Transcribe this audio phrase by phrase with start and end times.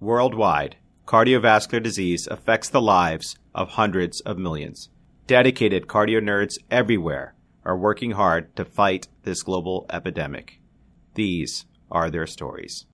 [0.00, 0.76] Worldwide,
[1.06, 4.90] cardiovascular disease affects the lives of hundreds of millions.
[5.26, 10.60] Dedicated cardio nerds everywhere are working hard to fight this global epidemic.
[11.14, 12.86] These are their stories.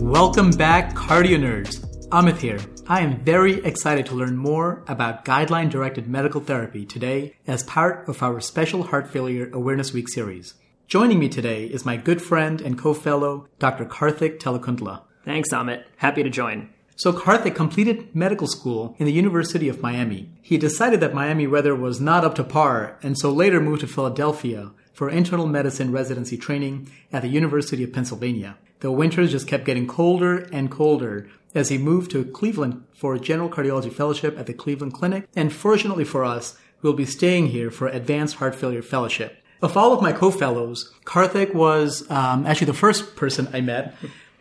[0.00, 1.85] Welcome back, cardio nerds.
[2.16, 2.58] Amit here.
[2.86, 8.08] I am very excited to learn more about guideline directed medical therapy today as part
[8.08, 10.54] of our special Heart Failure Awareness Week series.
[10.86, 13.84] Joining me today is my good friend and co fellow, Dr.
[13.84, 15.02] Karthik Telekuntla.
[15.26, 15.84] Thanks, Amit.
[15.98, 16.70] Happy to join.
[16.94, 20.30] So, Karthik completed medical school in the University of Miami.
[20.40, 23.86] He decided that Miami weather was not up to par, and so later moved to
[23.86, 28.56] Philadelphia for internal medicine residency training at the University of Pennsylvania.
[28.80, 33.20] The winters just kept getting colder and colder as he moved to Cleveland for a
[33.20, 35.28] general cardiology fellowship at the Cleveland Clinic.
[35.34, 39.42] And fortunately for us, we'll be staying here for advanced heart failure fellowship.
[39.62, 43.94] Of all of my co-fellows, Karthik was um, actually the first person I met.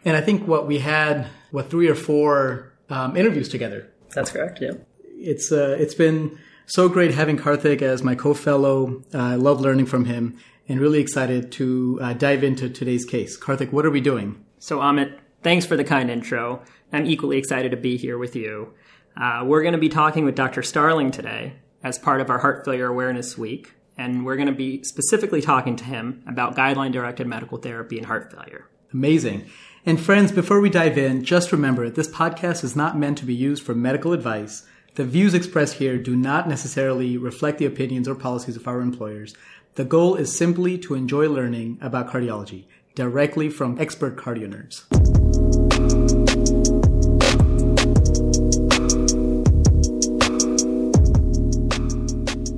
[0.04, 3.90] And I think what we had, what, three or four um, interviews together.
[4.14, 4.74] That's correct, yeah.
[5.18, 9.04] It's, uh, it's been so great having Karthik as my co-fellow.
[9.14, 13.38] Uh, I love learning from him and really excited to uh, dive into today's case.
[13.38, 14.44] Karthik, what are we doing?
[14.60, 16.62] So, Amit, thanks for the kind intro.
[16.96, 18.74] I'm equally excited to be here with you.
[19.20, 20.64] Uh, we're going to be talking with Dr.
[20.64, 24.82] Starling today as part of our Heart Failure Awareness Week, and we're going to be
[24.84, 28.70] specifically talking to him about guideline directed medical therapy in heart failure.
[28.94, 29.50] Amazing.
[29.86, 33.36] And friends, before we dive in, just remember this podcast is not meant to be
[33.36, 34.66] used for medical advice.
[34.96, 39.36] The views expressed here do not necessarily reflect the opinions or policies of our employers.
[39.74, 45.25] The goal is simply to enjoy learning about cardiology directly from expert cardio nerds.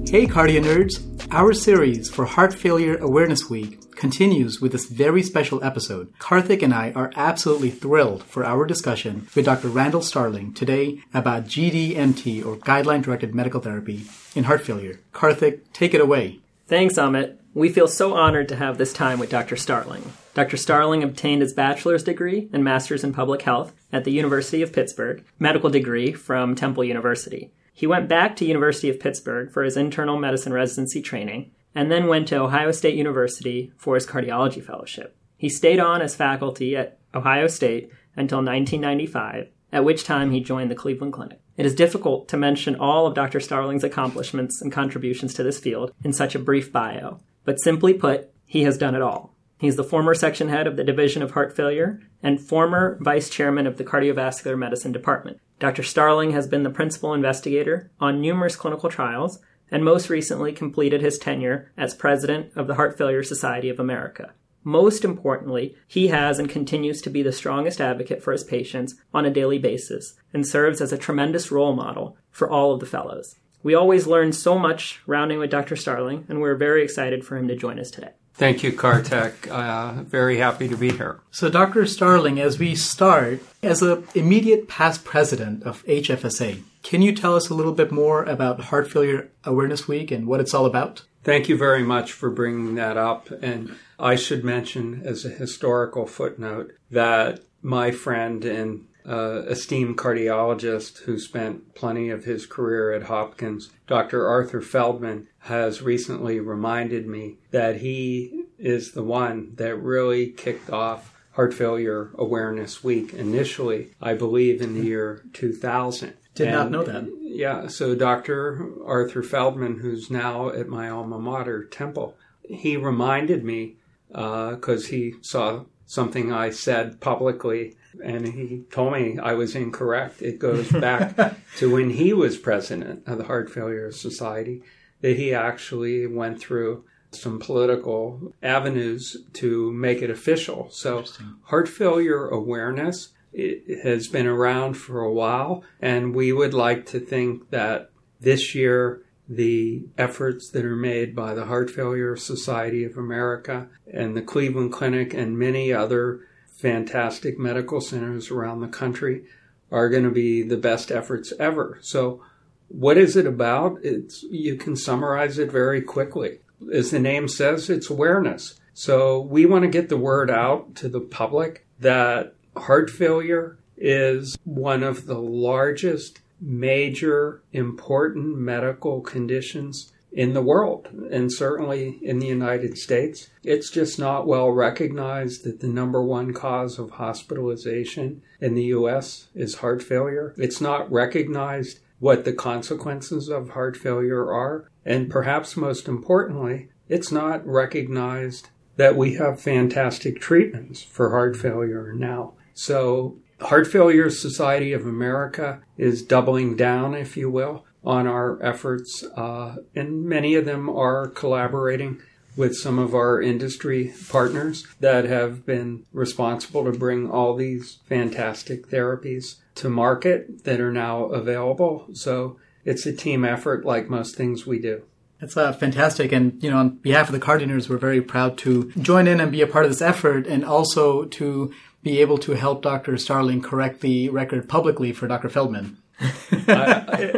[0.10, 1.04] Hey, cardio nerds!
[1.32, 6.14] Our series for Heart Failure Awareness Week continues with this very special episode.
[6.18, 9.68] Karthik and I are absolutely thrilled for our discussion with Dr.
[9.68, 15.02] Randall Starling today about GDMT or Guideline Directed Medical Therapy in heart failure.
[15.14, 16.40] Karthik, take it away.
[16.68, 17.36] Thanks, Amit.
[17.54, 19.58] We feel so honored to have this time with Dr.
[19.58, 20.14] Starling.
[20.34, 20.56] Dr.
[20.56, 25.26] Starling obtained his bachelor's degree and master's in public health at the University of Pittsburgh,
[25.38, 27.52] medical degree from Temple University.
[27.78, 32.08] He went back to University of Pittsburgh for his internal medicine residency training and then
[32.08, 35.16] went to Ohio State University for his cardiology fellowship.
[35.38, 40.72] He stayed on as faculty at Ohio State until 1995, at which time he joined
[40.72, 41.40] the Cleveland Clinic.
[41.56, 43.40] It is difficult to mention all of Dr.
[43.40, 48.32] Starling's accomplishments and contributions to this field in such a brief bio, but simply put,
[48.48, 49.36] he has done it all.
[49.60, 53.68] He's the former section head of the Division of Heart Failure and former vice chairman
[53.68, 55.40] of the Cardiovascular Medicine Department.
[55.60, 55.82] Dr.
[55.82, 59.40] Starling has been the principal investigator on numerous clinical trials
[59.72, 64.34] and most recently completed his tenure as president of the Heart Failure Society of America.
[64.64, 69.26] Most importantly, he has and continues to be the strongest advocate for his patients on
[69.26, 73.36] a daily basis and serves as a tremendous role model for all of the fellows.
[73.64, 75.76] We always learn so much rounding with Dr.
[75.76, 78.12] Starling, and we're very excited for him to join us today.
[78.38, 79.48] Thank you, Karthik.
[79.48, 81.22] Uh, very happy to be here.
[81.32, 81.88] So, Dr.
[81.88, 87.50] Starling, as we start, as an immediate past president of HFSA, can you tell us
[87.50, 91.02] a little bit more about Heart Failure Awareness Week and what it's all about?
[91.24, 93.32] Thank you very much for bringing that up.
[93.42, 101.00] And I should mention, as a historical footnote, that my friend and uh, esteemed cardiologist
[101.04, 104.28] who spent plenty of his career at Hopkins, Dr.
[104.28, 111.14] Arthur Feldman, has recently reminded me that he is the one that really kicked off
[111.34, 116.14] Heart Failure Awareness Week initially, I believe, in the year 2000.
[116.34, 117.08] Did and, not know that.
[117.22, 118.72] Yeah, so Dr.
[118.86, 123.78] Arthur Feldman, who's now at my alma mater, Temple, he reminded me
[124.10, 130.22] because uh, he saw something I said publicly and he told me I was incorrect.
[130.22, 134.62] It goes back to when he was president of the Heart Failure Society
[135.02, 140.70] that he actually went through some political avenues to make it official.
[140.72, 141.06] So,
[141.44, 147.00] heart failure awareness it has been around for a while, and we would like to
[147.00, 152.98] think that this year the efforts that are made by the Heart Failure Society of
[152.98, 156.22] America and the Cleveland Clinic and many other
[156.58, 159.24] fantastic medical centers around the country
[159.72, 161.80] are going to be the best efforts ever.
[161.82, 162.22] So,
[162.70, 163.78] what is it about?
[163.84, 166.40] It's you can summarize it very quickly.
[166.74, 168.60] As the name says, it's awareness.
[168.74, 174.38] So, we want to get the word out to the public that heart failure is
[174.44, 182.26] one of the largest major important medical conditions in the world and certainly in the
[182.26, 183.30] United States.
[183.44, 189.28] It's just not well recognized that the number one cause of hospitalization in the US
[189.36, 190.34] is heart failure.
[190.36, 194.72] It's not recognized what the consequences of heart failure are.
[194.84, 201.94] And perhaps most importantly, it's not recognized that we have fantastic treatments for heart failure
[201.94, 202.34] now.
[202.56, 209.04] So, Heart Failure Society of America is doubling down, if you will, on our efforts,
[209.16, 212.02] uh, and many of them are collaborating
[212.36, 218.70] with some of our industry partners that have been responsible to bring all these fantastic
[218.70, 221.88] therapies to market that are now available.
[221.94, 224.84] So it's a team effort like most things we do.
[225.20, 226.12] That's uh, fantastic.
[226.12, 229.32] And, you know, on behalf of the CardioNerds, we're very proud to join in and
[229.32, 231.52] be a part of this effort and also to
[231.82, 232.98] be able to help Dr.
[232.98, 235.30] Starling correct the record publicly for Dr.
[235.30, 235.78] Feldman.
[236.48, 236.52] uh,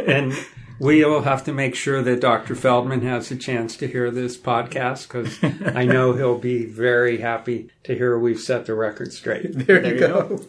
[0.06, 0.32] and
[0.80, 2.54] we will have to make sure that Dr.
[2.54, 5.38] Feldman has a chance to hear this podcast because
[5.76, 9.54] I know he'll be very happy to hear we've set the record straight.
[9.60, 10.28] There, there you go.
[10.28, 10.46] go.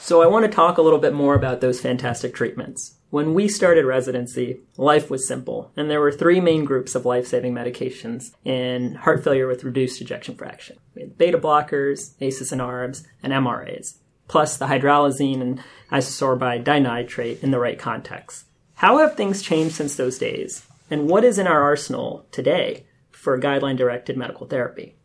[0.00, 2.96] So I want to talk a little bit more about those fantastic treatments.
[3.10, 7.26] When we started residency, life was simple, and there were three main groups of life
[7.26, 10.78] saving medications in heart failure with reduced ejection fraction.
[10.94, 17.42] We had beta blockers, ACEs and ARBs, and MRAs, plus the hydralazine and isosorbide dinitrate
[17.42, 18.46] in the right context.
[18.74, 20.64] How have things changed since those days?
[20.90, 24.96] And what is in our arsenal today for guideline directed medical therapy?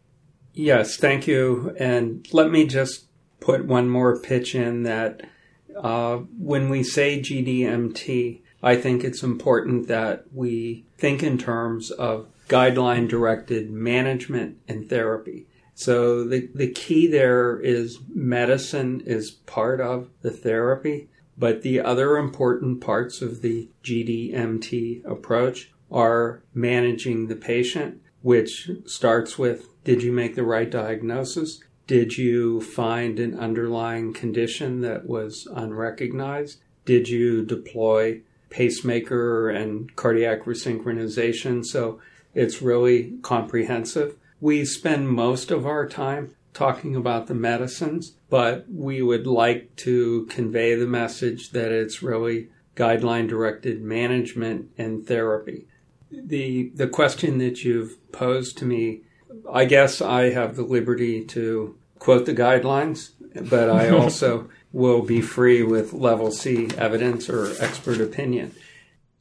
[0.53, 1.75] Yes, thank you.
[1.77, 3.05] And let me just
[3.39, 5.21] put one more pitch in that
[5.75, 12.27] uh, when we say GDMT, I think it's important that we think in terms of
[12.47, 15.47] guideline directed management and therapy.
[15.75, 22.17] So the, the key there is medicine is part of the therapy, but the other
[22.17, 30.11] important parts of the GDMT approach are managing the patient, which starts with did you
[30.11, 31.59] make the right diagnosis?
[31.87, 36.59] Did you find an underlying condition that was unrecognized?
[36.85, 41.63] Did you deploy pacemaker and cardiac resynchronization?
[41.63, 41.99] So
[42.33, 44.15] it's really comprehensive.
[44.45, 50.27] We spend most of our time talking about the medicines, but we would like to
[50.27, 55.65] convey the message that it's really guideline directed management and therapy.
[56.11, 59.01] The the question that you've posed to me
[59.51, 63.13] I guess I have the liberty to quote the guidelines,
[63.49, 68.53] but I also will be free with level C evidence or expert opinion.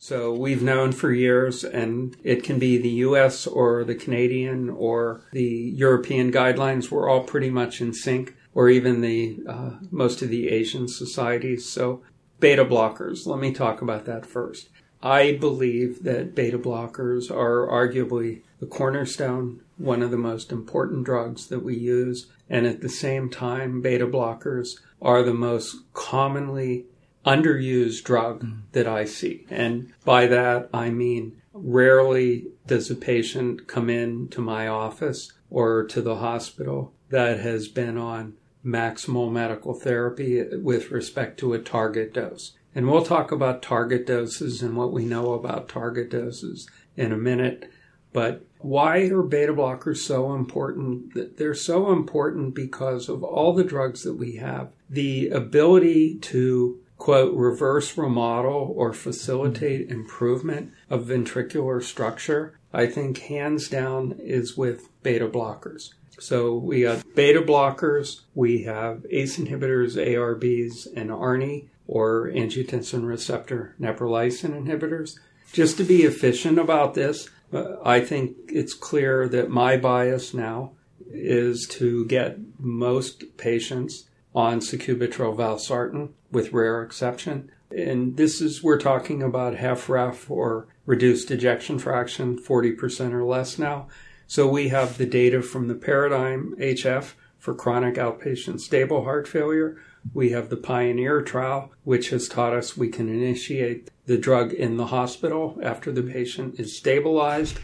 [0.05, 5.23] So we've known for years, and it can be the US or the Canadian or
[5.33, 6.91] the European guidelines.
[6.91, 11.65] We're all pretty much in sync, or even the uh, most of the Asian societies.
[11.65, 12.03] So
[12.39, 14.69] beta blockers, let me talk about that first.
[15.03, 21.47] I believe that beta blockers are arguably the cornerstone, one of the most important drugs
[21.47, 22.27] that we use.
[22.51, 26.85] And at the same time, beta blockers are the most commonly
[27.25, 28.61] underused drug mm.
[28.73, 29.47] that I see.
[29.50, 35.85] And by that, I mean rarely does a patient come in to my office or
[35.85, 38.35] to the hospital that has been on
[38.65, 42.53] maximal medical therapy with respect to a target dose.
[42.75, 47.17] And we'll talk about target doses and what we know about target doses in a
[47.17, 47.70] minute.
[48.12, 51.37] But why are beta blockers so important?
[51.37, 54.72] They're so important because of all the drugs that we have.
[54.89, 63.69] The ability to quote reverse remodel or facilitate improvement of ventricular structure, I think hands
[63.69, 65.91] down is with beta blockers.
[66.19, 73.75] So we have beta blockers, we have ACE inhibitors, ARBs, and ARNI or angiotensin receptor
[73.79, 75.19] neprilysin inhibitors.
[75.53, 80.73] Just to be efficient about this, uh, I think it's clear that my bias now
[81.11, 87.50] is to get most patients on sacubitril valsartan with rare exception.
[87.70, 93.88] And this is, we're talking about HFrEF or reduced ejection fraction, 40% or less now.
[94.26, 99.76] So we have the data from the Paradigm HF for chronic outpatient stable heart failure.
[100.12, 104.76] We have the Pioneer trial, which has taught us we can initiate the drug in
[104.76, 107.58] the hospital after the patient is stabilized.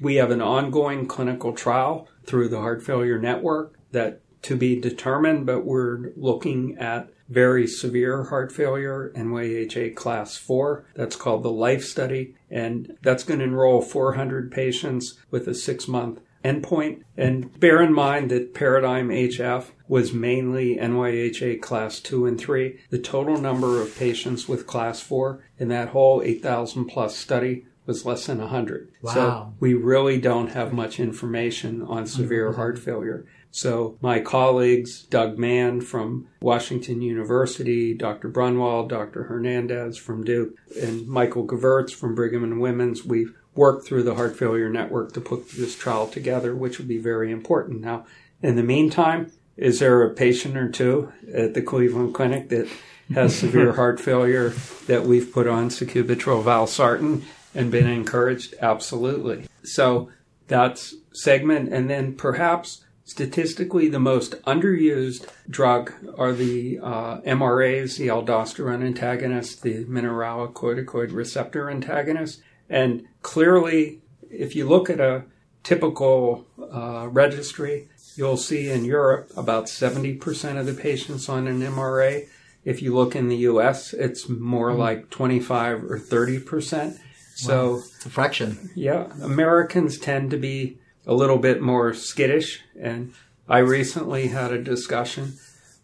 [0.00, 5.46] We have an ongoing clinical trial through the Heart Failure Network that to be determined,
[5.46, 10.86] but we're looking at very severe heart failure, NYHA class 4.
[10.94, 15.88] That's called the LIFE study, and that's going to enroll 400 patients with a six
[15.88, 17.02] month endpoint.
[17.16, 22.78] And bear in mind that Paradigm HF was mainly NYHA class 2 and 3.
[22.90, 28.06] The total number of patients with class 4 in that whole 8,000 plus study was
[28.06, 28.90] less than 100.
[29.02, 29.12] Wow.
[29.12, 33.26] So we really don't have much information on severe heart failure.
[33.54, 38.28] So my colleagues, Doug Mann from Washington University, Dr.
[38.28, 39.22] Braunwald, Dr.
[39.22, 44.36] Hernandez from Duke, and Michael Givertz from Brigham and Women's, we've worked through the Heart
[44.36, 47.80] Failure Network to put this trial together, which will be very important.
[47.80, 48.06] Now,
[48.42, 52.66] in the meantime, is there a patient or two at the Cleveland Clinic that
[53.14, 54.48] has severe heart failure
[54.88, 57.22] that we've put on sacubitril valsartan
[57.54, 58.56] and been encouraged?
[58.60, 59.46] Absolutely.
[59.62, 60.10] So
[60.48, 61.72] that's segment.
[61.72, 69.56] And then perhaps statistically the most underused drug are the uh, MRAs, the aldosterone antagonists,
[69.56, 72.40] the mineralocorticoid receptor antagonists.
[72.68, 75.24] And clearly, if you look at a
[75.62, 82.26] typical uh, registry, you'll see in Europe about 70% of the patients on an MRA.
[82.64, 84.78] If you look in the US, it's more mm.
[84.78, 86.98] like 25 or 30%.
[87.34, 87.76] So wow.
[87.78, 88.70] it's a fraction.
[88.74, 92.62] Yeah, Americans tend to be a little bit more skittish.
[92.80, 93.14] And
[93.48, 95.34] I recently had a discussion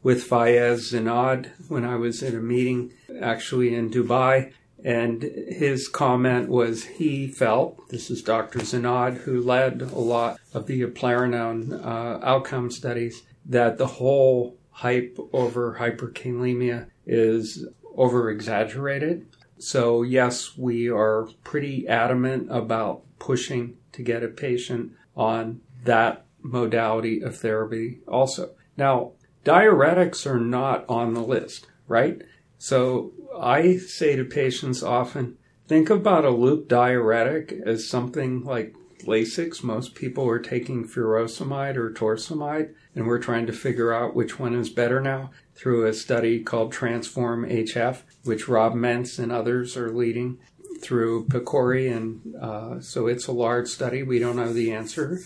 [0.02, 4.52] with Faiez Zannad when I was in a meeting actually in Dubai.
[4.82, 8.60] And his comment was he felt, this is Dr.
[8.60, 15.18] Zinad, who led a lot of the eplerenone uh, outcome studies, that the whole hype
[15.34, 19.26] over hyperkalemia is over exaggerated.
[19.58, 27.21] So, yes, we are pretty adamant about pushing to get a patient on that modality
[27.21, 28.55] of therapy also.
[28.76, 29.12] Now,
[29.45, 32.23] diuretics are not on the list, right?
[32.59, 38.75] So I say to patients often, think about a loop diuretic as something like
[39.05, 39.62] Lasix.
[39.62, 44.55] Most people are taking furosemide or torsemide, and we're trying to figure out which one
[44.55, 49.90] is better now through a study called Transform HF, which Rob Mentz and others are
[49.90, 50.38] leading
[50.80, 54.02] through PCORI, and uh, so it's a large study.
[54.02, 55.20] We don't know the answer,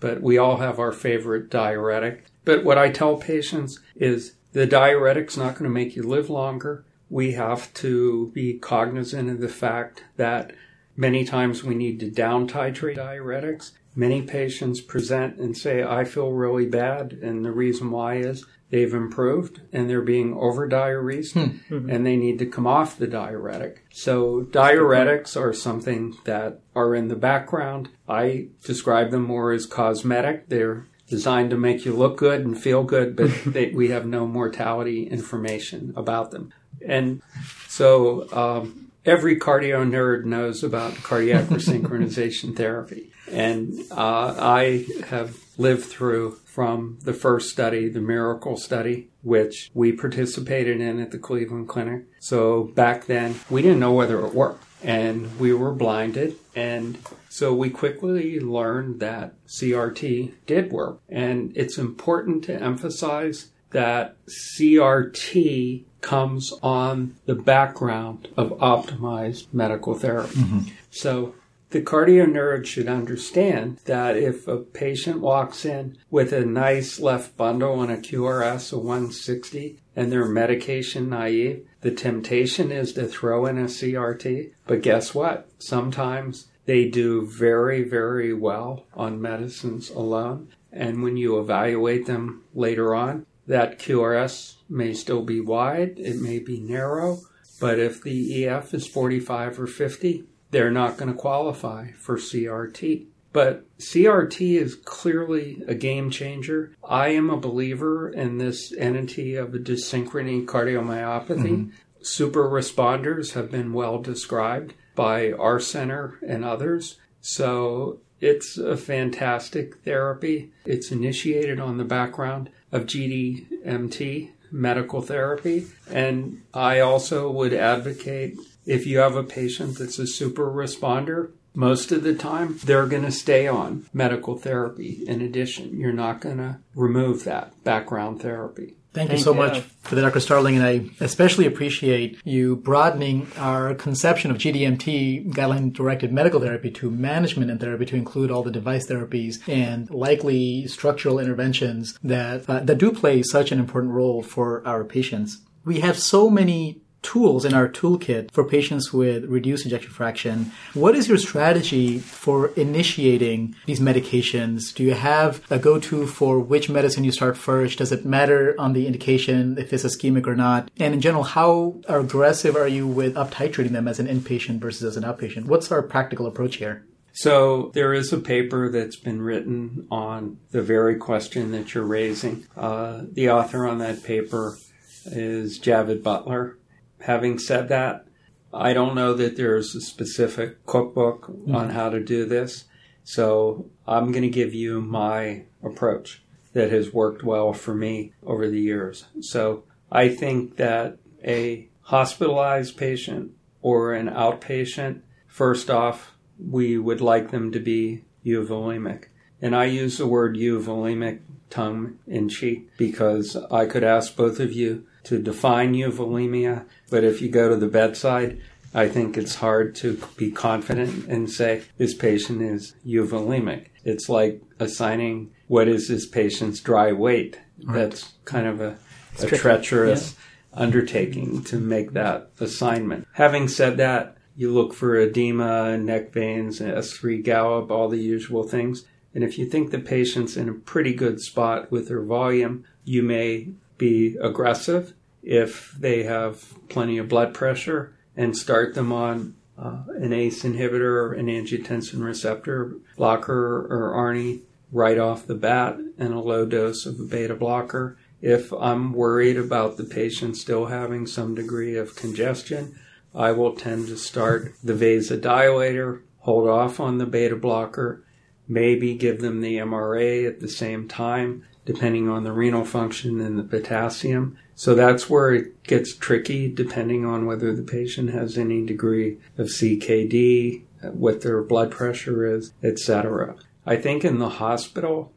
[0.00, 2.24] but we all have our favorite diuretic.
[2.44, 6.84] But what I tell patients is the diuretic's not going to make you live longer.
[7.10, 10.52] We have to be cognizant of the fact that
[10.96, 13.72] many times we need to down titrate diuretics.
[13.94, 18.94] Many patients present and say, I feel really bad, and the reason why is they've
[18.94, 21.74] improved and they're being over diuresed hmm.
[21.74, 21.90] mm-hmm.
[21.90, 23.84] and they need to come off the diuretic.
[23.92, 27.90] So diuretics are something that are in the background.
[28.08, 30.48] I describe them more as cosmetic.
[30.48, 34.26] They're designed to make you look good and feel good, but they, we have no
[34.26, 36.52] mortality information about them.
[36.86, 37.22] And
[37.68, 43.12] so um, every cardio nerd knows about cardiac resynchronization therapy.
[43.30, 49.92] And uh, I have lived through from the first study, the Miracle study, which we
[49.92, 52.04] participated in at the Cleveland Clinic.
[52.18, 56.36] So back then, we didn't know whether it worked and we were blinded.
[56.54, 56.98] And
[57.28, 61.00] so we quickly learned that CRT did work.
[61.08, 70.34] And it's important to emphasize that CRT comes on the background of optimized medical therapy.
[70.34, 70.60] Mm-hmm.
[70.90, 71.34] So
[71.70, 77.36] the cardio nerd should understand that if a patient walks in with a nice left
[77.36, 83.46] bundle and a QRS of 160 and they're medication naive, the temptation is to throw
[83.46, 84.52] in a CRT.
[84.66, 85.48] But guess what?
[85.58, 90.48] Sometimes they do very, very well on medicines alone.
[90.72, 96.38] And when you evaluate them later on, that QRS may still be wide, it may
[96.38, 97.20] be narrow,
[97.60, 100.24] but if the EF is 45 or 50,
[100.56, 103.04] they're not going to qualify for CRT.
[103.30, 106.74] But CRT is clearly a game changer.
[106.82, 111.26] I am a believer in this entity of a dyssynchrony cardiomyopathy.
[111.26, 111.70] Mm-hmm.
[112.00, 116.96] Super responders have been well described by our center and others.
[117.20, 120.52] So it's a fantastic therapy.
[120.64, 125.66] It's initiated on the background of GDMT medical therapy.
[125.90, 131.90] And I also would advocate if you have a patient that's a super responder, most
[131.90, 135.80] of the time they're going to stay on medical therapy in addition.
[135.80, 138.76] You're not going to remove that background therapy.
[138.92, 139.38] Thank, Thank you so you.
[139.38, 140.20] much for the Dr.
[140.20, 146.70] Starling, and I especially appreciate you broadening our conception of GDMT, guideline directed medical therapy,
[146.70, 152.48] to management and therapy to include all the device therapies and likely structural interventions that
[152.48, 155.42] uh, that do play such an important role for our patients.
[155.62, 160.50] We have so many tools in our toolkit for patients with reduced ejection fraction.
[160.74, 164.74] What is your strategy for initiating these medications?
[164.74, 167.78] Do you have a go to for which medicine you start first?
[167.78, 170.68] Does it matter on the indication if it's ischemic or not?
[170.80, 174.82] And in general, how aggressive are you with up titrating them as an inpatient versus
[174.82, 175.44] as an outpatient?
[175.46, 176.84] What's our practical approach here?
[177.12, 182.46] So there is a paper that's been written on the very question that you're raising.
[182.56, 184.58] Uh, the author on that paper
[185.06, 186.58] is Javed Butler.
[187.00, 188.06] Having said that,
[188.52, 191.54] I don't know that there's a specific cookbook mm-hmm.
[191.54, 192.64] on how to do this.
[193.04, 196.22] So I'm going to give you my approach
[196.54, 199.04] that has worked well for me over the years.
[199.20, 207.30] So I think that a hospitalized patient or an outpatient, first off, we would like
[207.30, 209.04] them to be euvolemic.
[209.40, 214.52] And I use the word euvolemic tongue in cheek because I could ask both of
[214.52, 218.40] you to define euvolemia, but if you go to the bedside,
[218.74, 223.68] I think it's hard to be confident and say this patient is euvolemic.
[223.84, 227.38] It's like assigning what is this patient's dry weight.
[227.64, 227.74] Right.
[227.74, 228.76] That's kind of a,
[229.20, 230.14] a treacherous
[230.52, 230.60] yeah.
[230.60, 233.08] undertaking to make that assignment.
[233.14, 238.84] Having said that, you look for edema, neck veins, S3 gallop, all the usual things.
[239.14, 243.02] And if you think the patient's in a pretty good spot with their volume, you
[243.02, 244.92] may be aggressive
[245.26, 250.82] if they have plenty of blood pressure and start them on uh, an ACE inhibitor,
[250.82, 254.40] or an angiotensin receptor blocker, or ARNI
[254.70, 257.98] right off the bat, and a low dose of a beta blocker.
[258.20, 262.78] If I'm worried about the patient still having some degree of congestion,
[263.14, 268.04] I will tend to start the vasodilator, hold off on the beta blocker,
[268.46, 273.38] maybe give them the MRA at the same time, depending on the renal function and
[273.38, 274.38] the potassium.
[274.54, 279.48] So that's where it gets tricky depending on whether the patient has any degree of
[279.48, 283.34] CKD, what their blood pressure is, etc.
[283.66, 285.12] I think in the hospital,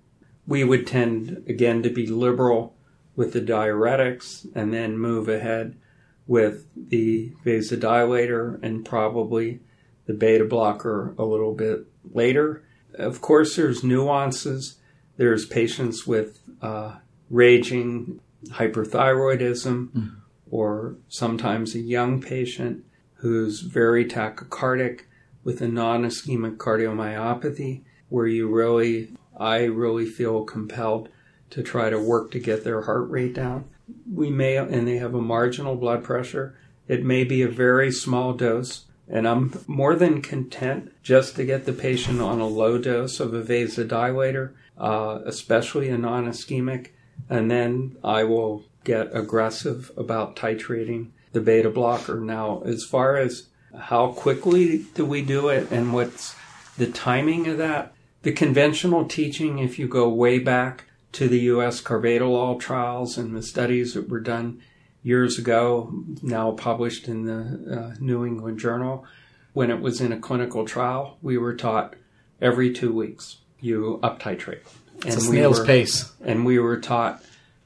[0.48, 2.76] we would tend again to be liberal
[3.16, 5.76] with the diuretics and then move ahead
[6.26, 9.60] with the vasodilator and probably
[10.08, 12.64] the beta blocker a little bit later.
[12.96, 14.79] Of course, there's nuances
[15.20, 16.96] there's patients with uh,
[17.30, 20.16] raging hyperthyroidism, mm.
[20.50, 25.02] or sometimes a young patient who's very tachycardic
[25.44, 31.10] with a non ischemic cardiomyopathy, where you really, I really feel compelled
[31.50, 33.66] to try to work to get their heart rate down.
[34.10, 36.58] We may, and they have a marginal blood pressure.
[36.88, 41.66] It may be a very small dose, and I'm more than content just to get
[41.66, 46.90] the patient on a low dose of a vasodilator uh, especially a non ischemic,
[47.30, 52.20] and then I will get aggressive about titrating the beta blocker.
[52.20, 56.36] Now, as far as how quickly do we do it and what's
[56.78, 61.82] the timing of that, the conventional teaching, if you go way back to the US
[61.82, 64.62] carvedilol trials and the studies that were done
[65.04, 69.06] years ago, now published in the uh, New England Journal,
[69.54, 71.96] when it was in a clinical trial, we were taught
[72.42, 74.62] every two weeks you up titrate.
[74.98, 76.12] It's and a snail's we were, pace.
[76.24, 77.24] And we were taught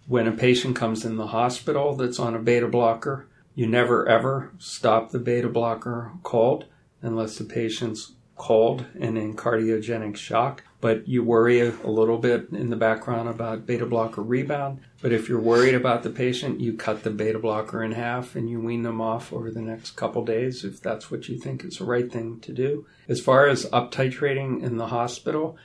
[0.07, 4.51] when a patient comes in the hospital that's on a beta blocker, you never ever
[4.57, 6.65] stop the beta blocker cold
[7.01, 10.63] unless the patient's cold and in cardiogenic shock.
[10.81, 14.81] But you worry a, a little bit in the background about beta blocker rebound.
[15.01, 18.49] But if you're worried about the patient, you cut the beta blocker in half and
[18.49, 21.77] you wean them off over the next couple days if that's what you think is
[21.77, 22.85] the right thing to do.
[23.07, 25.57] As far as up titrating in the hospital,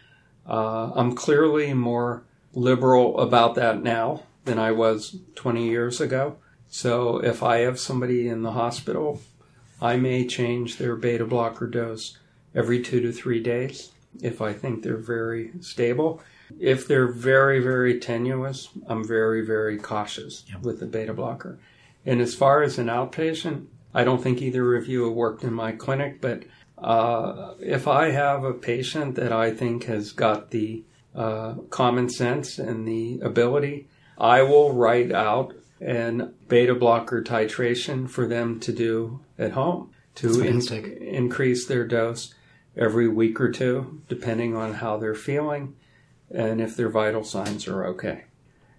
[0.48, 6.36] uh, I'm clearly more liberal about that now than I was 20 years ago.
[6.68, 9.20] So if I have somebody in the hospital,
[9.80, 12.18] I may change their beta blocker dose
[12.54, 16.20] every two to three days if I think they're very stable.
[16.58, 20.62] If they're very, very tenuous, I'm very, very cautious yep.
[20.62, 21.58] with the beta blocker.
[22.06, 25.52] And as far as an outpatient, I don't think either of you have worked in
[25.52, 26.44] my clinic, but
[26.82, 32.58] uh, if I have a patient that I think has got the uh, common sense
[32.58, 39.20] and the ability, I will write out an beta blocker titration for them to do
[39.38, 40.60] at home to in-
[41.02, 42.34] increase their dose
[42.76, 45.74] every week or two, depending on how they're feeling
[46.30, 48.24] and if their vital signs are okay.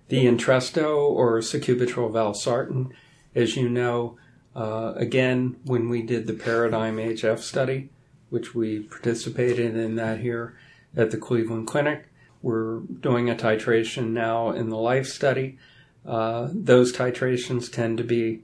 [0.07, 2.91] The Entresto or sacubitril valsartan,
[3.35, 4.17] as you know,
[4.59, 7.89] uh, again, when we did the Paradigm HF study,
[8.29, 10.53] which we participated in that here
[10.97, 12.09] at the Cleveland Clinic,
[12.41, 15.57] we're doing a titration now in the LIFE study.
[16.05, 18.41] Uh, those titrations tend to be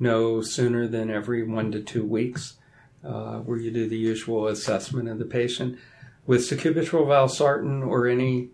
[0.00, 2.54] no sooner than every one to two weeks,
[3.04, 5.78] uh, where you do the usual assessment of the patient.
[6.26, 8.48] With sacubitril valsartan or any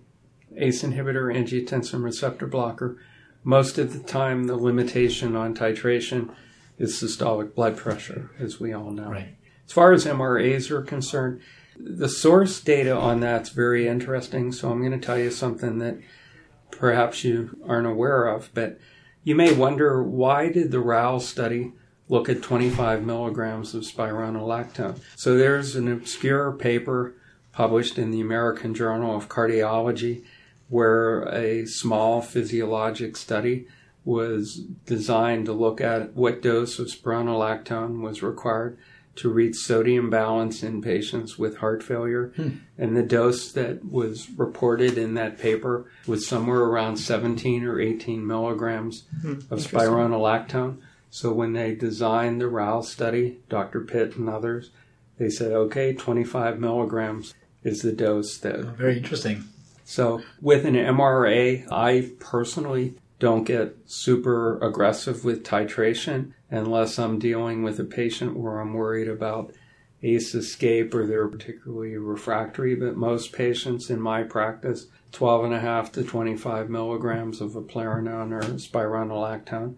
[0.55, 2.99] ACE inhibitor, angiotensin receptor blocker,
[3.43, 6.35] most of the time the limitation on titration
[6.81, 9.11] is systolic blood pressure, as we all know.
[9.11, 9.37] Right.
[9.66, 11.40] As far as MRAs are concerned,
[11.79, 14.51] the source data on that's very interesting.
[14.51, 15.99] So I'm going to tell you something that
[16.71, 18.79] perhaps you aren't aware of, but
[19.23, 21.73] you may wonder why did the RALES study
[22.09, 25.01] look at 25 milligrams of spironolactone?
[25.16, 27.14] So there's an obscure paper
[27.53, 30.25] published in the American Journal of Cardiology
[30.69, 33.66] where a small physiologic study
[34.05, 38.79] was designed to look at what dose of spironolactone was required
[39.17, 42.33] to reach sodium balance in patients with heart failure.
[42.37, 42.49] Hmm.
[42.79, 48.27] And the dose that was reported in that paper was somewhere around 17 or 18
[48.27, 49.41] milligrams Hmm.
[49.51, 50.77] of spironolactone.
[51.11, 53.81] So when they designed the RALES study, Dr.
[53.81, 54.71] Pitt and others,
[55.19, 57.35] they said, okay, 25 milligrams
[57.65, 59.45] is the dose that Very interesting.
[59.85, 67.63] so with an MRA, I personally don't get super aggressive with titration unless I'm dealing
[67.63, 69.53] with a patient where I'm worried about
[70.03, 72.75] ACE escape or they're particularly refractory.
[72.75, 79.77] But most patients in my practice, 12.5 to 25 milligrams of eplerenone or spironolactone.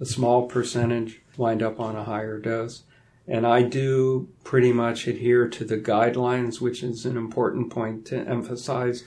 [0.00, 2.84] A small percentage wind up on a higher dose.
[3.26, 8.18] And I do pretty much adhere to the guidelines, which is an important point to
[8.18, 9.02] emphasize.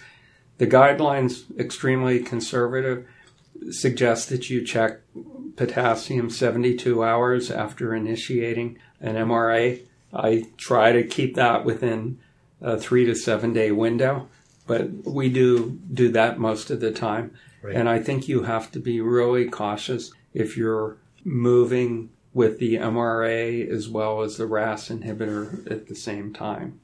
[0.57, 3.05] The guidelines, extremely conservative,
[3.71, 4.99] suggest that you check
[5.55, 9.81] potassium 72 hours after initiating an MRA.
[10.13, 12.19] I try to keep that within
[12.61, 14.27] a three to seven day window,
[14.65, 17.33] but we do do that most of the time.
[17.61, 17.75] Right.
[17.75, 23.67] And I think you have to be really cautious if you're moving with the MRA
[23.67, 26.79] as well as the RAS inhibitor at the same time.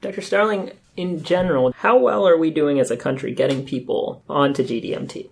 [0.00, 0.20] Dr.
[0.20, 5.28] Starling, in general, how well are we doing as a country getting people onto GDMT?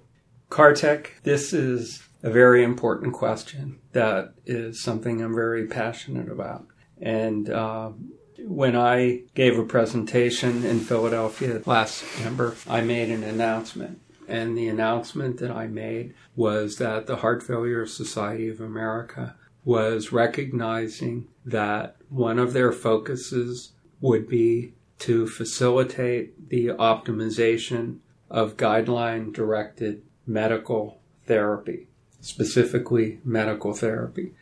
[0.50, 3.78] Karthik, this is a very important question.
[3.92, 6.66] That is something I'm very passionate about.
[7.00, 7.92] And uh,
[8.38, 14.00] when I gave a presentation in Philadelphia last September, I made an announcement.
[14.28, 20.12] And the announcement that I made was that the Heart Failure Society of America was
[20.12, 27.98] recognizing that one of their focuses would be to facilitate the optimization
[28.30, 31.88] of guideline directed medical therapy,
[32.20, 34.32] specifically medical therapy.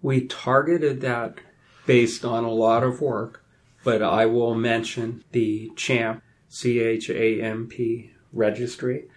[0.00, 1.38] We targeted that
[1.86, 3.44] based on a lot of work,
[3.84, 9.08] but I will mention the CHAMP, C H A M P registry,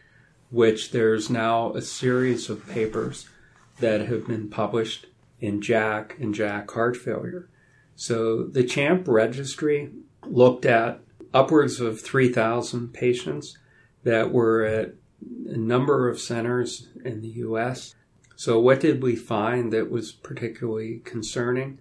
[0.49, 3.28] which there's now a series of papers
[3.80, 5.08] that have been published
[5.41, 7.49] in JACC and JACC heart failure.
[7.95, 9.91] So the CHAMP registry
[10.25, 11.01] looked at
[11.34, 13.58] upwards of 3,000 patients
[14.04, 14.93] that were at
[15.47, 17.95] a number of centers in the US.
[18.36, 21.80] So, what did we find that was particularly concerning?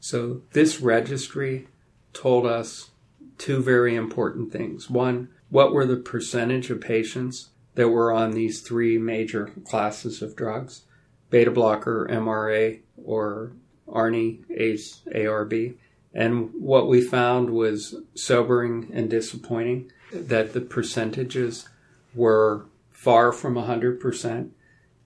[0.00, 1.68] So, this registry
[2.12, 2.90] told us
[3.38, 4.90] two very important things.
[4.90, 10.34] One, what were the percentage of patients that were on these three major classes of
[10.34, 10.82] drugs
[11.28, 13.52] beta blocker, MRA, or
[13.88, 15.76] ARNI, ACE, ARB?
[16.14, 21.68] And what we found was sobering and disappointing that the percentages
[22.16, 24.50] were far from 100%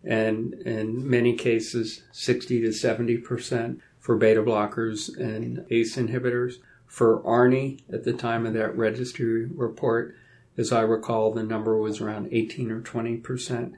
[0.02, 6.54] and in many cases 60 to 70% for beta blockers and ACE inhibitors.
[6.86, 10.16] For ARNI, at the time of that registry report,
[10.56, 13.72] as I recall, the number was around 18 or 20%.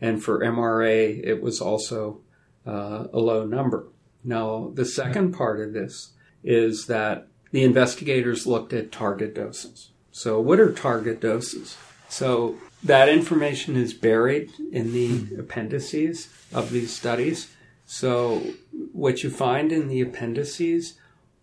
[0.00, 2.20] And for MRA, it was also
[2.66, 3.86] uh, a low number.
[4.24, 6.10] Now, the second part of this
[6.42, 9.90] is that the investigators looked at target doses.
[10.10, 11.76] So, what are target doses?
[12.08, 17.52] So, that information is buried in the appendices of these studies.
[17.84, 18.54] So,
[18.92, 20.94] what you find in the appendices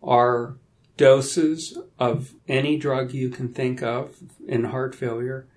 [0.01, 0.55] are
[0.95, 4.15] doses of any drug you can think of
[4.47, 5.47] in heart failure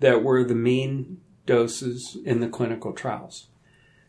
[0.00, 3.48] that were the mean doses in the clinical trials.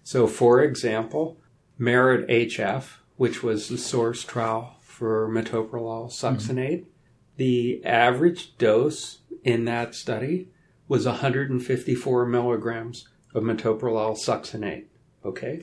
[0.03, 1.37] So, for example,
[1.77, 2.85] Merit HF,
[3.17, 6.89] which was the source trial for metoprolol succinate, mm-hmm.
[7.37, 10.49] the average dose in that study
[10.87, 14.85] was 154 milligrams of metoprolol succinate.
[15.25, 15.61] Okay,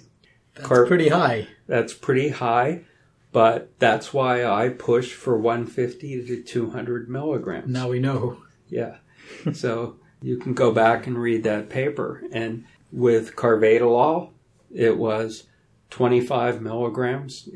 [0.54, 1.46] That's Car- pretty high.
[1.66, 2.82] that's pretty high,
[3.32, 7.68] but that's why I push for 150 to 200 milligrams.
[7.70, 8.38] Now we know.
[8.68, 8.96] Yeah.
[9.52, 12.22] so you can go back and read that paper.
[12.32, 14.30] And with carvedilol,
[14.72, 15.44] it was
[15.90, 17.48] 25 milligrams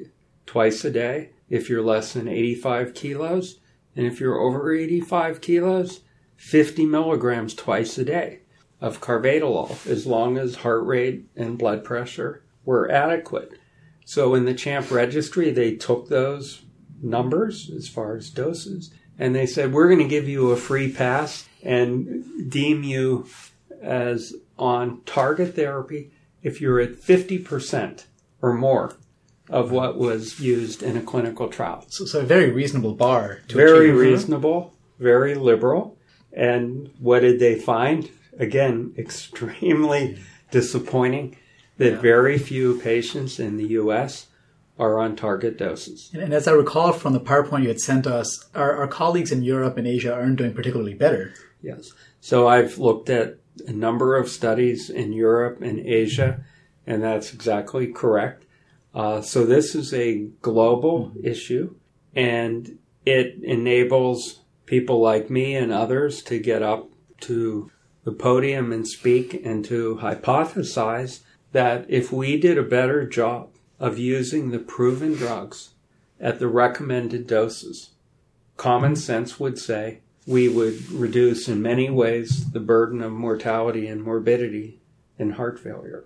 [0.46, 3.60] twice a day if you're less than 85 kilos.
[3.96, 6.00] And if you're over 85 kilos,
[6.44, 8.40] 50 milligrams twice a day
[8.78, 13.52] of carvedilol, as long as heart rate and blood pressure were adequate.
[14.04, 16.60] So in the CHAMP registry, they took those
[17.02, 20.92] numbers as far as doses and they said, We're going to give you a free
[20.92, 23.26] pass and deem you
[23.80, 26.10] as on target therapy
[26.42, 28.04] if you're at 50%
[28.42, 28.92] or more
[29.48, 31.86] of what was used in a clinical trial.
[31.88, 33.40] So, so a very reasonable bar.
[33.48, 33.98] very achieve.
[33.98, 35.93] reasonable, very liberal.
[36.36, 38.10] And what did they find?
[38.38, 40.18] Again, extremely
[40.50, 41.36] disappointing
[41.78, 42.00] that Yeah.
[42.00, 44.26] very few patients in the US
[44.78, 46.10] are on target doses.
[46.12, 49.30] And, and as I recall from the PowerPoint you had sent us, our, our colleagues
[49.32, 51.32] in Europe and Asia aren't doing particularly better.
[51.62, 51.92] Yes.
[52.20, 56.44] So I've looked at a number of studies in Europe and Asia,
[56.86, 58.44] and that's exactly correct.
[58.94, 61.74] Uh, so this is a global issue,
[62.14, 67.70] and it enables people like me and others to get up to
[68.04, 71.20] the podium and speak and to hypothesize
[71.52, 75.70] that if we did a better job of using the proven drugs
[76.20, 77.90] at the recommended doses,
[78.56, 84.02] common sense would say we would reduce in many ways the burden of mortality and
[84.02, 84.80] morbidity
[85.18, 86.04] in heart failure.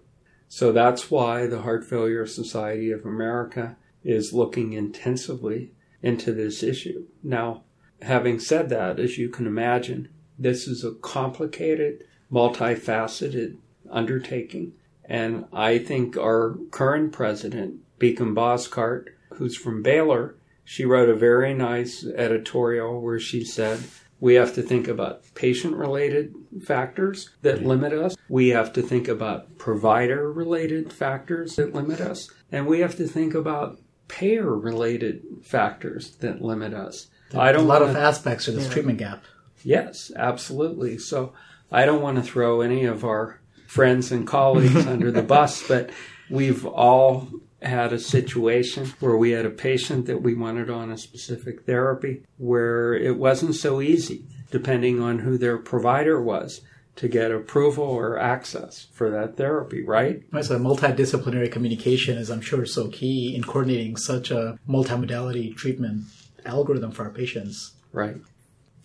[0.49, 7.07] So that's why the Heart Failure Society of America is looking intensively into this issue.
[7.23, 7.65] Now,
[8.03, 10.09] having said that, as you can imagine,
[10.39, 13.57] this is a complicated, multifaceted
[13.91, 14.73] undertaking.
[15.05, 21.55] And I think our current president, Biykem Bozkurt, who's from Baylor, she wrote a very
[21.55, 23.81] nice editorial where she said,
[24.21, 28.17] we have to think about patient related factors that limit us.
[28.29, 32.31] We have to think about provider related factors that limit us.
[32.51, 37.09] And we have to think about payer related factors that limit us.
[37.37, 39.25] I don't a lot wanna- of aspects to this treatment gap.
[39.65, 40.99] Yes, absolutely.
[40.99, 41.33] So
[41.71, 45.91] I don't want to throw any of our friends and colleagues under the bus, but
[46.31, 47.29] we've all
[47.61, 52.23] had a situation where we had a patient that we wanted on a specific therapy
[52.39, 56.61] where it wasn't so easy, depending on who their provider was,
[56.95, 60.23] to get approval or access for that therapy, right?
[60.33, 66.05] Right, so multidisciplinary communication is, I'm sure, so key in coordinating such a multimodality treatment
[66.49, 67.73] algorithm for our patients.
[67.93, 68.17] Right.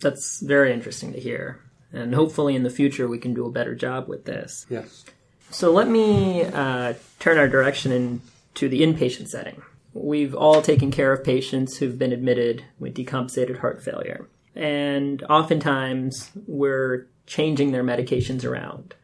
[0.00, 1.60] That's very interesting to hear.
[1.92, 4.66] And hopefully in the future we can do a better job with this.
[4.68, 5.04] Yes.
[5.50, 9.62] So let me uh, turn our direction into the inpatient setting.
[9.92, 14.28] We've all taken care of patients who've been admitted with decompensated heart failure.
[14.56, 18.94] And oftentimes we're changing their medications around.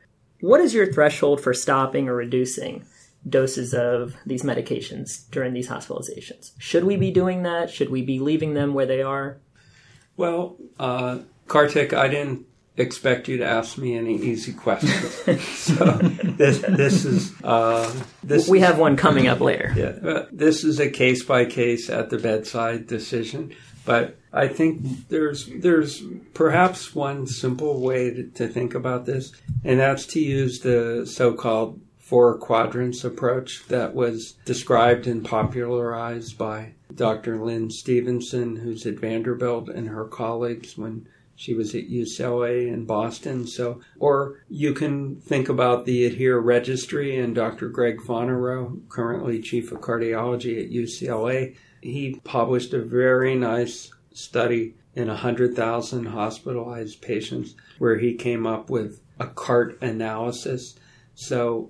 [0.41, 2.85] What is your threshold for stopping or reducing
[3.29, 6.53] doses of these medications during these hospitalizations?
[6.59, 7.71] Should we be doing that?
[7.71, 9.39] Should we be leaving them where they are?
[10.17, 15.41] Well, uh, Karthik, I didn't expect you to ask me any easy questions.
[15.55, 19.73] so this this is uh, this We have one coming up later.
[19.77, 23.55] yeah, uh, this is a case by case at the bedside decision.
[23.85, 26.03] But I think there's there's
[26.35, 29.33] perhaps one simple way to, to think about this,
[29.65, 31.81] and that's to use the so-called
[32.11, 37.39] four quadrants approach that was described and popularized by Dr.
[37.39, 43.47] Lynne Stevenson, who's at Vanderbilt, and her colleagues when she was at UCLA in Boston.
[43.47, 47.69] So, or you can think about the Adhere Registry and Dr.
[47.69, 51.55] Greg Fonarow, currently chief of cardiology at UCLA.
[51.81, 59.01] He published a very nice study in 100,000 hospitalized patients where he came up with
[59.21, 60.75] a CART analysis.
[61.21, 61.69] So,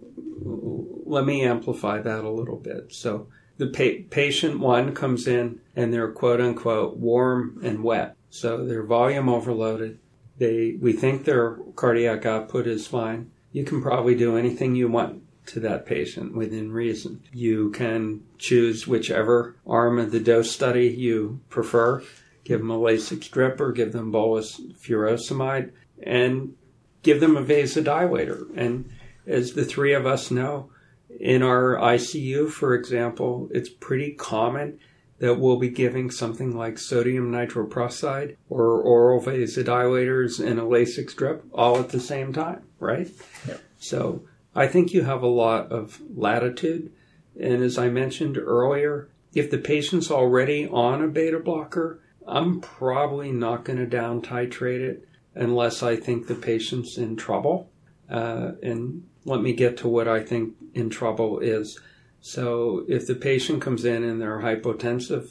[1.07, 2.93] let me amplify that a little bit.
[2.93, 3.27] So,
[3.61, 8.17] the pa- patient one comes in and they're quote unquote warm and wet.
[8.31, 9.99] So they're volume overloaded.
[10.39, 13.31] They, we think their cardiac output is fine.
[13.53, 17.23] You can probably do anything you want to that patient within reason.
[17.33, 22.03] You can choose whichever arm of the dose study you prefer.
[22.45, 26.55] Give them a Lasix drip or give them bolus furosemide and
[27.03, 28.47] give them a vasodilator.
[28.57, 28.91] And
[29.27, 30.71] as the three of us know,
[31.19, 34.79] in our ICU, for example, it's pretty common
[35.19, 41.45] that we'll be giving something like sodium nitroprusside or oral vasodilators and a Lasix drip
[41.53, 43.11] all at the same time, right?
[43.47, 43.61] Yep.
[43.79, 44.23] So
[44.55, 46.91] I think you have a lot of latitude.
[47.39, 53.31] And as I mentioned earlier, if the patient's already on a beta blocker, I'm probably
[53.31, 57.71] not going to down titrate it unless I think the patient's in trouble.
[58.11, 61.79] Uh, and let me get to what I think in trouble is.
[62.21, 65.31] So if the patient comes in and they're hypotensive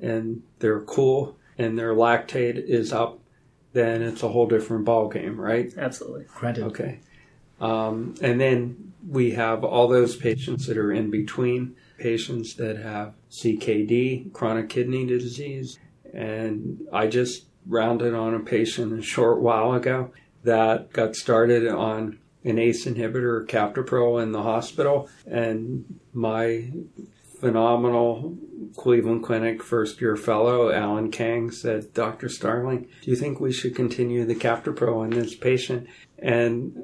[0.00, 3.18] and they're cool and their lactate is up,
[3.72, 5.72] then it's a whole different ballgame, right?
[5.76, 6.24] Absolutely.
[6.34, 6.64] Granted.
[6.64, 7.00] Okay.
[7.60, 13.14] Um, and then we have all those patients that are in between, patients that have
[13.30, 15.78] CKD, chronic kidney disease.
[16.12, 20.12] And I just rounded on a patient a short while ago
[20.44, 25.08] that got started on an ACE inhibitor, captopril, in the hospital.
[25.26, 26.70] And my
[27.40, 28.36] phenomenal
[28.76, 32.28] Cleveland Clinic first year fellow, Alan Kang, said, Dr.
[32.28, 35.88] Starling, do you think we should continue the captopril in this patient?
[36.18, 36.76] And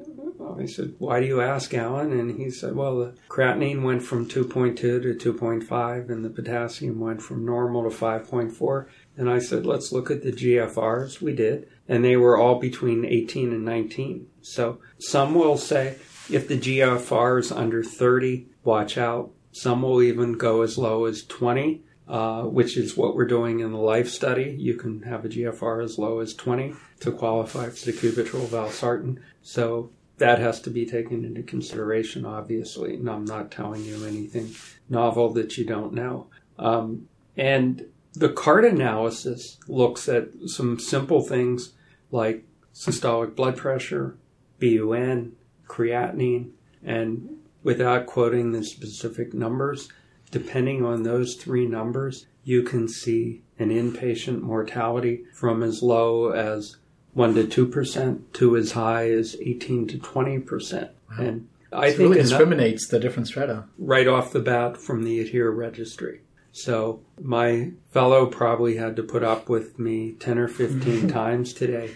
[0.59, 2.11] I said, Why do you ask, Alan?
[2.11, 7.21] And he said, Well, the creatinine went from 2.2 to 2.5, and the potassium went
[7.21, 8.87] from normal to 5.4.
[9.15, 11.21] And I said, Let's look at the GFRs.
[11.21, 11.69] We did.
[11.87, 14.27] And they were all between 18 and 19.
[14.41, 15.97] So some will say,
[16.29, 19.31] if the GFR is under 30, watch out.
[19.51, 23.71] Some will even go as low as 20, uh, which is what we're doing in
[23.71, 24.55] the life study.
[24.59, 29.19] You can have a GFR as low as 20 to qualify for the sacubitril valsartan.
[29.41, 32.95] So that has to be taken into consideration, obviously.
[32.95, 34.53] And I'm not telling you anything
[34.89, 36.27] novel that you don't know.
[36.59, 41.73] Um, and the CART analysis looks at some simple things
[42.11, 44.17] like systolic blood pressure,
[44.59, 45.33] BUN,
[45.67, 46.51] creatinine,
[46.83, 49.89] and without quoting the specific numbers,
[50.31, 56.77] depending on those three numbers, you can see an inpatient mortality from as low as
[57.13, 60.89] 1 to 2% to as high as 18 to 20%.
[61.09, 61.15] Wow.
[61.25, 63.65] And I It think really enough- discriminates the different strata.
[63.77, 66.21] right off the bat from the Adhere registry.
[66.57, 71.91] So my fellow probably had to put up with me 10 or 15 times today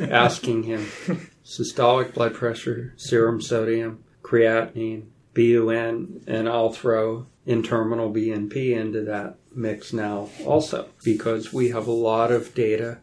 [0.00, 0.86] asking him
[1.44, 9.92] systolic blood pressure, serum sodium, creatinine, BUN, and I'll throw N-terminal BNP into that mix
[9.92, 12.98] now also because we have a lot of data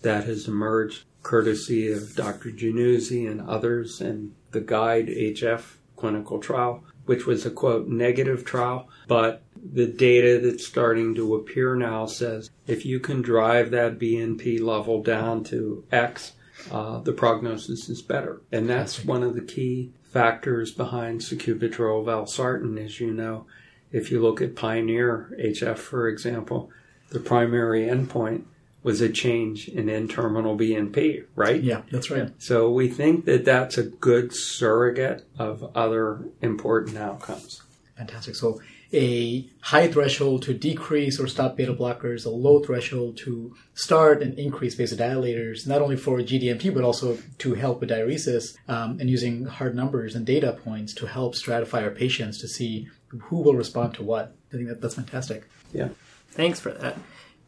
[0.00, 2.50] that has emerged courtesy of Dr.
[2.50, 8.88] Januzzi and others and the Guide HF clinical trial, which was a quote negative trial,
[9.06, 14.60] but the data that's starting to appear now says if you can drive that BNP
[14.60, 16.32] level down to X,
[16.70, 18.42] uh, the prognosis is better.
[18.50, 23.46] And that's one of the key factors behind sacubitril valsartan, as you know.
[23.90, 26.70] If you look at Pioneer HF, for example,
[27.10, 28.44] the primary endpoint
[28.82, 31.62] was a change in N-terminal BNP, right?
[31.62, 32.30] Yeah, that's right.
[32.38, 37.62] So we think that that's a good surrogate of other important outcomes.
[37.96, 38.34] Fantastic.
[38.34, 38.60] So
[38.92, 44.38] a high threshold to decrease or stop beta blockers, a low threshold to start and
[44.38, 49.46] increase vasodilators, not only for GDMP, but also to help with diuresis um, and using
[49.46, 53.94] hard numbers and data points to help stratify our patients to see who will respond
[53.94, 54.34] to what.
[54.52, 55.44] I think that that's fantastic.
[55.72, 55.88] Yeah.
[56.30, 56.96] Thanks for that.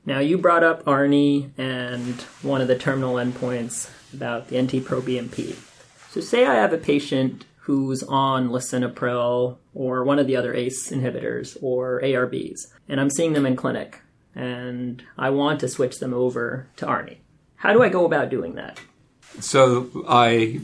[0.06, 5.56] Now, you brought up ARNI and one of the terminal endpoints about the NT-proBNP.
[6.10, 10.90] So, say I have a patient who's on lisinopril or one of the other ACE
[10.90, 14.00] inhibitors or ARBs, and I'm seeing them in clinic,
[14.34, 17.18] and I want to switch them over to ARNI.
[17.56, 18.80] How do I go about doing that?
[19.40, 20.60] So I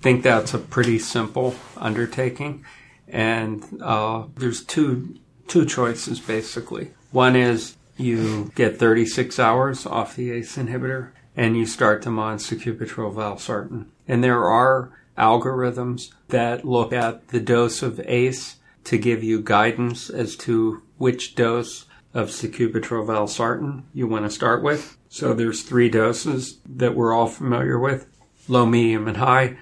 [0.00, 2.64] think that's a pretty simple undertaking,
[3.06, 6.90] and uh, there's two two choices basically.
[7.12, 12.38] One is you get 36 hours off the ACE inhibitor, and you start them on
[12.38, 13.86] sacubitril valsartan.
[14.08, 20.10] And there are algorithms that look at the dose of ACE to give you guidance
[20.10, 24.98] as to which dose of sacubitril valsartan you want to start with.
[25.08, 28.06] So there's three doses that we're all familiar with,
[28.48, 29.56] low, medium, and high.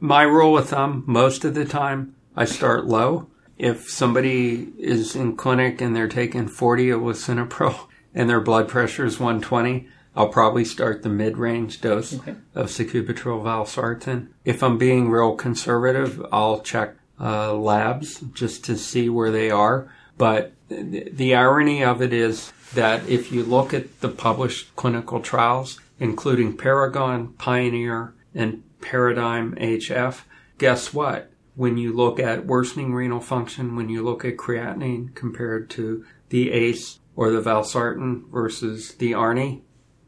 [0.00, 3.28] My rule of thumb, most of the time, I start low.
[3.58, 9.04] If somebody is in clinic and they're taking 40 of lisinopril and their blood pressure
[9.04, 12.36] is 120, I'll probably start the mid-range dose Okay.
[12.54, 14.28] of sacubitril valsartan.
[14.44, 19.90] If I'm being real conservative, I'll check uh, labs just to see where they are.
[20.16, 25.20] But th- the irony of it is that if you look at the published clinical
[25.20, 30.20] trials, including Paragon, Pioneer, and Paradigm HF,
[30.58, 31.30] guess what?
[31.56, 36.50] When you look at worsening renal function, when you look at creatinine compared to the
[36.50, 39.62] ACE or the valsartan versus the ARNI,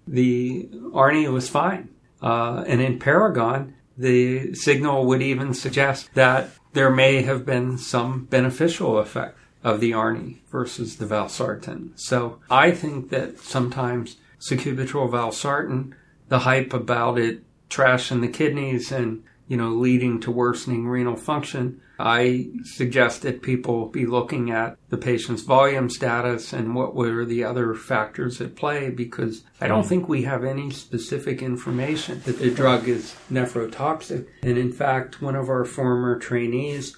[0.06, 1.88] the ARNI was fine.
[2.22, 8.24] Uh, and in Paragon, the signal would even suggest that there may have been some
[8.24, 11.90] beneficial effect of the ARNI versus the valsartan.
[11.96, 15.94] So I think that sometimes sacubitril valsartan,
[16.28, 21.80] the hype about it trashing the kidneys and you know, leading to worsening renal function,
[21.98, 27.44] I suggest that people be looking at the patient's volume status and what were the
[27.44, 32.50] other factors at play because I don't think we have any specific information that the
[32.50, 34.26] drug is nephrotoxic.
[34.42, 36.96] And in fact, one of our former trainees,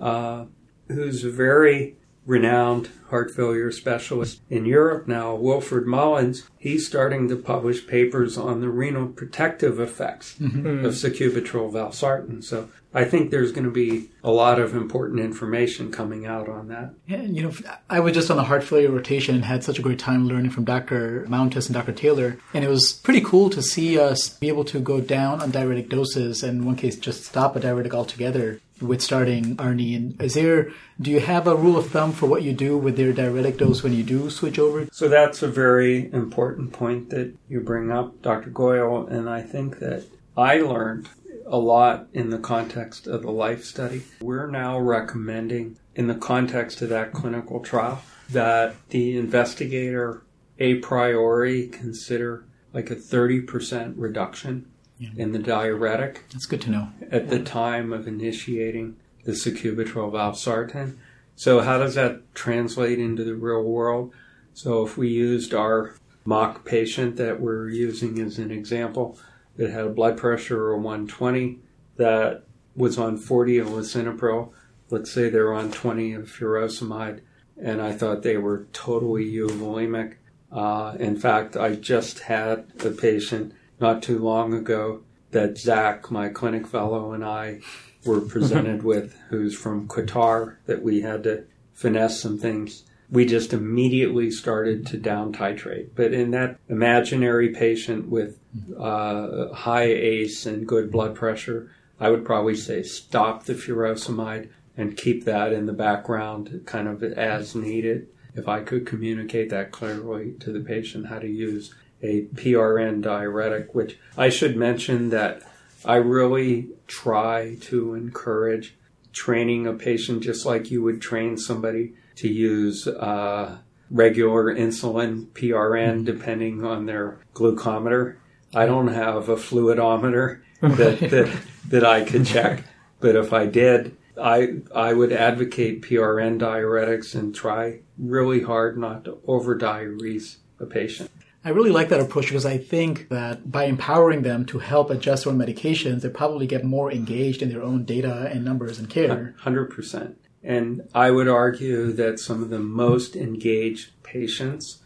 [0.00, 0.46] uh,
[0.88, 1.96] who's a very
[2.26, 8.60] renowned heart failure specialist in Europe now, Wilfried Mullens, he's starting to publish papers on
[8.60, 10.84] the renal protective effects mm-hmm.
[10.84, 12.44] of sacubitril valsartan.
[12.44, 16.68] So I think there's going to be a lot of important information coming out on
[16.68, 16.94] that.
[17.06, 17.52] Yeah, you know,
[17.88, 20.50] I was just on the heart failure rotation and had such a great time learning
[20.50, 21.24] from Dr.
[21.28, 21.92] Mountis and Dr.
[21.92, 25.50] Taylor, and it was pretty cool to see us be able to go down on
[25.50, 29.94] diuretic doses and in one case just stop a diuretic altogether with starting ARNI?
[29.94, 30.70] And is there,
[31.00, 33.82] do you have a rule of thumb for what you do with their diuretic dose
[33.82, 34.88] when you do switch over?
[34.92, 38.50] So that's a very important point that you bring up, Dr.
[38.50, 39.10] Goyal.
[39.10, 40.04] And I think that
[40.36, 41.08] I learned
[41.50, 44.02] a lot in the context of the life study.
[44.20, 50.22] We're now recommending, in the context of that clinical trial, that the investigator
[50.58, 55.10] a priori consider like a 30% reduction yeah.
[55.16, 56.24] in the diuretic.
[56.30, 56.88] That's good to know.
[57.10, 57.30] At yeah.
[57.30, 60.98] the time of initiating the sacubitril valsartan.
[61.34, 64.12] So how does that translate into the real world?
[64.54, 69.18] So if we used our mock patient that we're using as an example
[69.60, 71.58] that had a blood pressure of 120
[71.96, 72.44] that
[72.74, 74.52] was on 40 of lisinopril,
[74.88, 77.20] let's say they're on 20 of furosemide,
[77.62, 80.14] and I thought they were totally euvolemic.
[80.50, 85.02] Uh, in fact, I just had a patient not too long ago
[85.32, 87.60] that Zach, my clinic fellow, and I
[88.06, 91.44] were presented with, who's from Qatar, that we had to
[91.74, 92.84] finesse some things.
[93.10, 95.90] We just immediately started to down titrate.
[95.94, 98.38] But in that imaginary patient with
[98.78, 104.96] uh, high ACE and good blood pressure, I would probably say stop the furosemide and
[104.96, 108.08] keep that in the background kind of as needed.
[108.34, 113.74] If I could communicate that clearly to the patient how to use a PRN diuretic,
[113.74, 115.42] which I should mention that
[115.84, 118.76] I really try to encourage
[119.12, 123.58] training a patient just like you would train somebody to use uh,
[123.90, 126.04] regular insulin PRN mm-hmm.
[126.04, 128.16] depending on their glucometer.
[128.54, 132.64] I don't have a fluidometer that, that, that I could check,
[133.00, 139.04] but if I did, I I would advocate PRN diuretics and try really hard not
[139.04, 141.10] to over diurese a patient.
[141.42, 145.24] I really like that approach because I think that by empowering them to help adjust
[145.24, 148.90] their own medications, they probably get more engaged in their own data and numbers and
[148.90, 149.34] care.
[149.42, 150.16] 100%.
[150.42, 154.78] And I would argue that some of the most engaged patients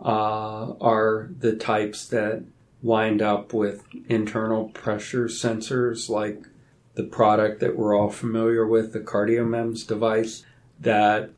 [0.00, 2.44] uh, are the types that
[2.82, 6.46] wind up with internal pressure sensors like
[6.94, 10.44] the product that we're all familiar with, the CardioMEMS device,
[10.80, 11.30] that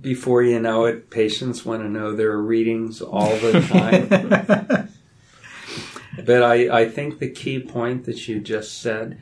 [0.00, 4.88] before you know it, patients want to know their readings all the time.
[6.24, 9.20] but I, I think the key point that you just said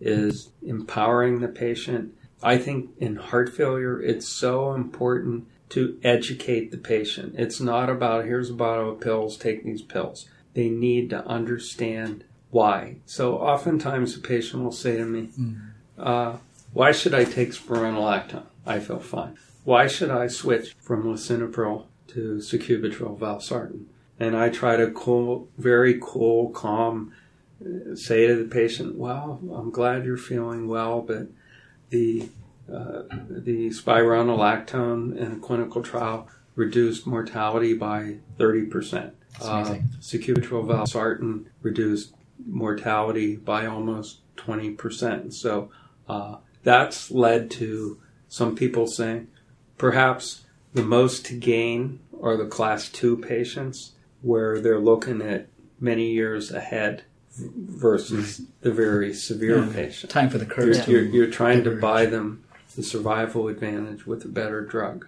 [0.00, 2.14] is empowering the patient.
[2.42, 7.34] I think in heart failure, it's so important to educate the patient.
[7.38, 10.28] It's not about here's a bottle of pills, take these pills.
[10.54, 12.96] They need to understand why.
[13.06, 15.70] So oftentimes the patient will say to me, mm.
[15.98, 16.36] uh,
[16.72, 18.44] Why should I take spironolactone?
[18.66, 23.84] I feel fine why should I switch from lisinopril to sacubitril valsartan?
[24.18, 27.12] And I try to cool, very cool, calm,
[27.64, 31.28] uh, say to the patient, "Well, I'm glad you're feeling well, but
[31.92, 32.28] the
[32.72, 39.12] uh, the spironolactone in a clinical trial reduced mortality by 30%.
[39.40, 42.14] Uh, sacubitril valsartan reduced
[42.46, 45.32] mortality by almost 20%.
[45.34, 45.70] So
[46.08, 49.28] uh, that's led to some people saying,
[49.76, 55.48] Perhaps the most to gain are the class 2 patients where they're looking at
[55.80, 57.02] many years ahead
[57.36, 59.72] versus the very severe yeah.
[59.72, 60.10] patient.
[60.10, 60.86] Time for the curve.
[60.88, 62.44] You're, you're, you're trying to buy them
[62.76, 65.06] the survival advantage with a better drug.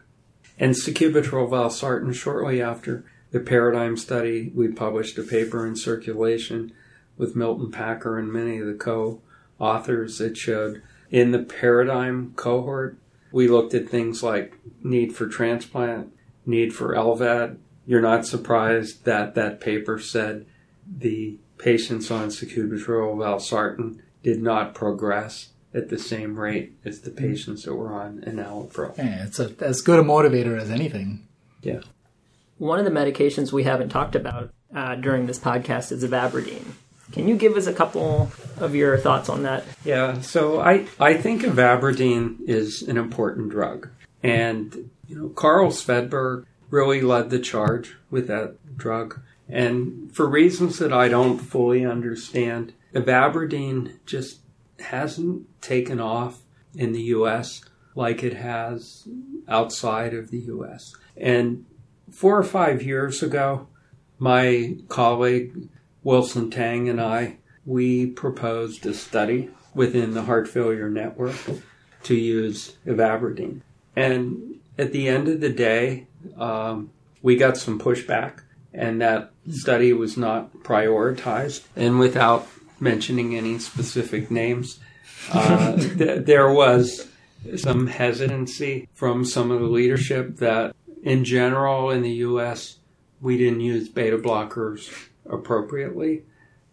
[0.59, 6.72] And sacubitril valsartan, shortly after the paradigm study, we published a paper in circulation
[7.16, 12.97] with Milton Packer and many of the co-authors that showed in the paradigm cohort,
[13.33, 16.12] we looked at things like need for transplant,
[16.47, 17.57] need for LVAD.
[17.87, 20.47] You're not surprised that that paper said
[20.87, 27.65] the patients on sacubitril valsartan did not progress at the same rate as the patients
[27.65, 28.97] that were on enalapril.
[28.97, 31.27] Yeah, it's a, as good a motivator as anything.
[31.63, 31.81] Yeah.
[32.59, 36.65] One of the medications we haven't talked about uh, during this podcast is ivabradine.
[37.13, 39.65] Can you give us a couple of your thoughts on that?
[39.85, 43.89] Yeah, so I, I think ivabradine is an important drug.
[44.23, 49.21] And, you know, Karl Swedberg really led the charge with that drug.
[49.49, 54.40] And for reasons that I don't fully understand, ivabradine just
[54.80, 56.40] hasn't taken off
[56.74, 57.64] in the US
[57.95, 59.07] like it has
[59.49, 60.95] outside of the US.
[61.16, 61.64] And
[62.11, 63.68] four or five years ago,
[64.18, 65.68] my colleague
[66.03, 71.36] Wilson Tang and I, we proposed a study within the Heart Failure Network
[72.05, 73.61] to use ivabradine.
[73.97, 76.90] And at the end of the day, um,
[77.22, 78.40] we got some pushback,
[78.75, 81.62] and that study was not prioritized.
[81.77, 82.49] And without
[82.81, 84.81] mentioning any specific names,
[85.33, 87.07] uh, th- there was
[87.57, 92.79] some hesitancy from some of the leadership that, in general, in the U.S.,
[93.20, 94.93] we didn't use beta blockers
[95.25, 96.25] appropriately.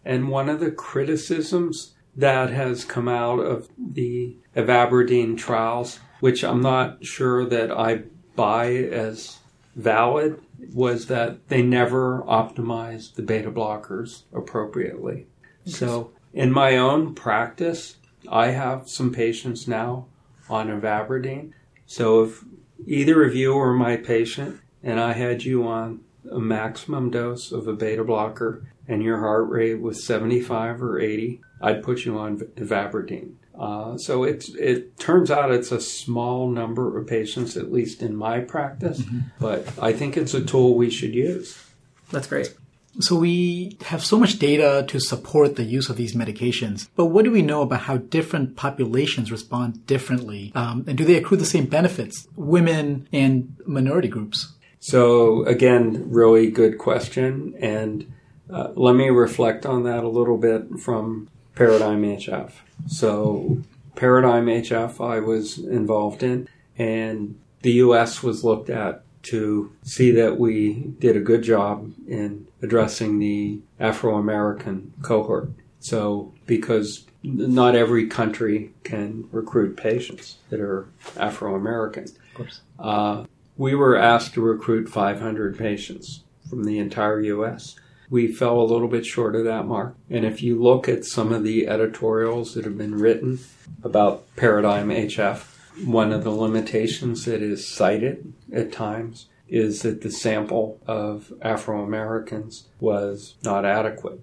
[0.04, 6.60] And one of the criticisms that has come out of the ivabradine trials, which I'm
[6.60, 8.02] not sure that I
[8.34, 9.38] buy as
[9.76, 10.42] valid,
[10.72, 15.26] was that they never optimized the beta blockers appropriately.
[15.64, 17.96] So, in my own practice,
[18.28, 20.06] I have some patients now
[20.48, 21.52] on ivabradine.
[21.86, 22.44] So, if
[22.86, 26.00] either of you were my patient and I had you on
[26.30, 31.40] a maximum dose of a beta blocker and your heart rate was 75 or 80,
[31.62, 33.34] I'd put you on ivabradine.
[33.58, 38.16] Uh, so it's, it turns out it's a small number of patients, at least in
[38.16, 39.20] my practice, mm-hmm.
[39.38, 41.62] but I think it's a tool we should use.
[42.10, 42.54] That's great.
[43.00, 47.24] So we have so much data to support the use of these medications, but what
[47.24, 50.52] do we know about how different populations respond differently?
[50.54, 54.52] Um, and do they accrue the same benefits, women and minority groups?
[54.78, 57.54] So again, really good question.
[57.60, 58.12] And
[58.52, 62.52] uh, let me reflect on that a little bit from Paradigm HF.
[62.86, 63.58] So
[63.96, 66.48] Paradigm HF I was involved in
[66.78, 72.46] and the US was looked at to see that we did a good job in
[72.60, 75.50] addressing the Afro American cohort.
[75.80, 82.04] So, because not every country can recruit patients that are Afro American.
[82.04, 82.60] Of course.
[82.78, 83.24] Uh,
[83.56, 87.76] we were asked to recruit 500 patients from the entire U.S.
[88.12, 89.96] We fell a little bit short of that mark.
[90.10, 93.38] And if you look at some of the editorials that have been written
[93.82, 95.46] about Paradigm HF,
[95.86, 101.82] one of the limitations that is cited at times is that the sample of Afro
[101.82, 104.22] Americans was not adequate.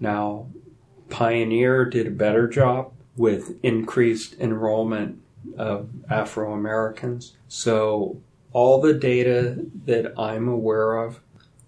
[0.00, 0.46] Now,
[1.10, 5.20] Pioneer did a better job with increased enrollment
[5.58, 7.36] of Afro Americans.
[7.48, 8.22] So
[8.52, 11.20] all the data that I'm aware of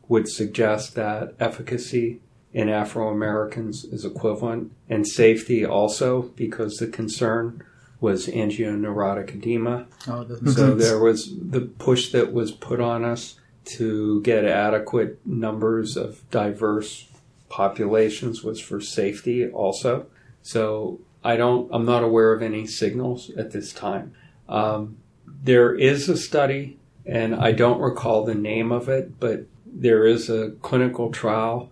[0.09, 2.20] would suggest that efficacy
[2.52, 7.62] in Afro Americans is equivalent and safety also because the concern
[8.00, 9.86] was angioneurotic edema.
[10.06, 15.96] Oh, so there was the push that was put on us to get adequate numbers
[15.96, 17.09] of diverse
[17.48, 20.06] populations was for safety also.
[20.42, 24.14] So I don't, I'm not aware of any signals at this time.
[24.48, 24.96] Um,
[25.42, 29.46] there is a study and I don't recall the name of it, but
[29.78, 31.70] there is a clinical trial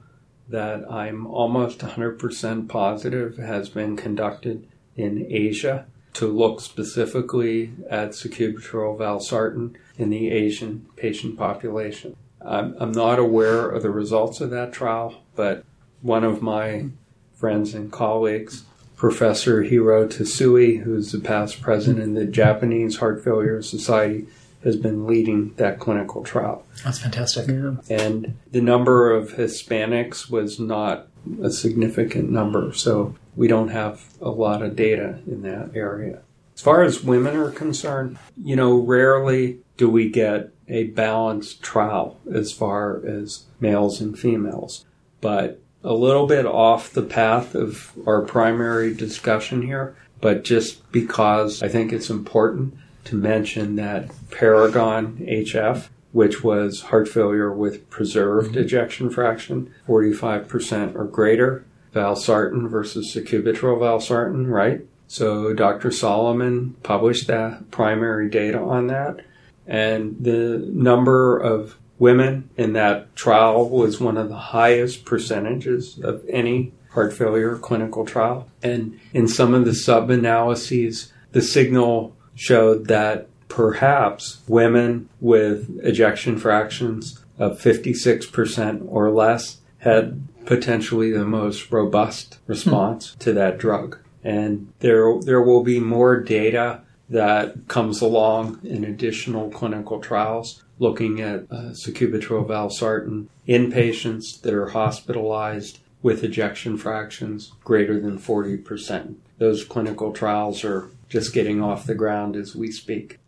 [0.49, 8.97] that I'm almost 100% positive has been conducted in Asia to look specifically at sacubitril
[8.97, 12.17] valsartan in the Asian patient population.
[12.41, 15.65] I'm, I'm not aware of the results of that trial, but
[16.01, 16.87] one of my
[17.35, 18.63] friends and colleagues,
[18.95, 24.27] Professor Hiro Tsutsui, who's the past president of the Japanese Heart Failure Society,
[24.67, 26.65] has been leading that clinical trial.
[26.85, 27.47] That's fantastic.
[27.49, 27.77] Yeah.
[27.89, 31.07] And the number of Hispanics was not
[31.41, 36.21] a significant number, so we don't have a lot of data in that area.
[36.57, 42.19] As far as women are concerned, you know, rarely do we get a balanced trial
[42.33, 44.85] as far as males and females.
[45.21, 51.63] But a little bit off the path of our primary discussion here, but just because
[51.63, 52.75] I think it's important
[53.07, 58.61] to mention that Paragon HF, which was heart failure with preserved mm-hmm.
[58.61, 64.83] ejection fraction, 45% or greater, valsartan versus sacubitril valsartan, right?
[65.09, 65.91] So Dr.
[65.91, 69.21] Solomon published that primary data on that.
[69.67, 76.25] And the number of women in that trial was one of the highest percentages of
[76.29, 78.49] any heart failure clinical trial.
[78.63, 86.39] And in some of the sub analyses, the signal showed that perhaps women with ejection
[86.39, 93.99] fractions of 56% or less had potentially the most robust response to that drug.
[94.23, 101.21] And there, there will be more data that comes along in additional clinical trials looking
[101.21, 109.15] at uh, sacubitril valsartan in patients that are hospitalized with ejection fractions greater than 40%.
[109.39, 113.19] Those clinical trials are just getting off the ground as we speak.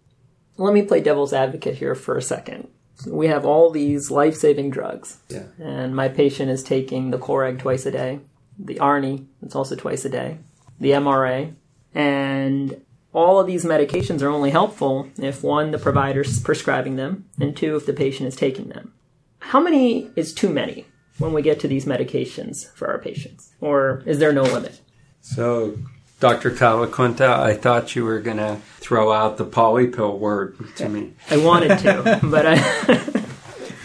[0.57, 2.69] Let me play devil's advocate here for a second.
[3.07, 5.19] We have all these life saving drugs.
[5.29, 5.45] Yeah.
[5.61, 8.21] And my patient is taking the Coreg twice a day,
[8.59, 10.39] the Arni, it's also twice a day,
[10.81, 11.55] the MRA.
[11.95, 12.81] And
[13.13, 17.77] all of these medications are only helpful if one, the provider's prescribing them, and two,
[17.77, 18.93] if the patient is taking them.
[19.39, 20.87] How many is too many
[21.19, 23.55] when we get to these medications for our patients?
[23.61, 24.81] Or is there no limit?
[25.21, 25.79] So,
[26.21, 26.51] Dr.
[26.51, 31.15] Calaquinta, I thought you were going to throw out the polypill word to me.
[31.31, 33.25] I wanted to, but I.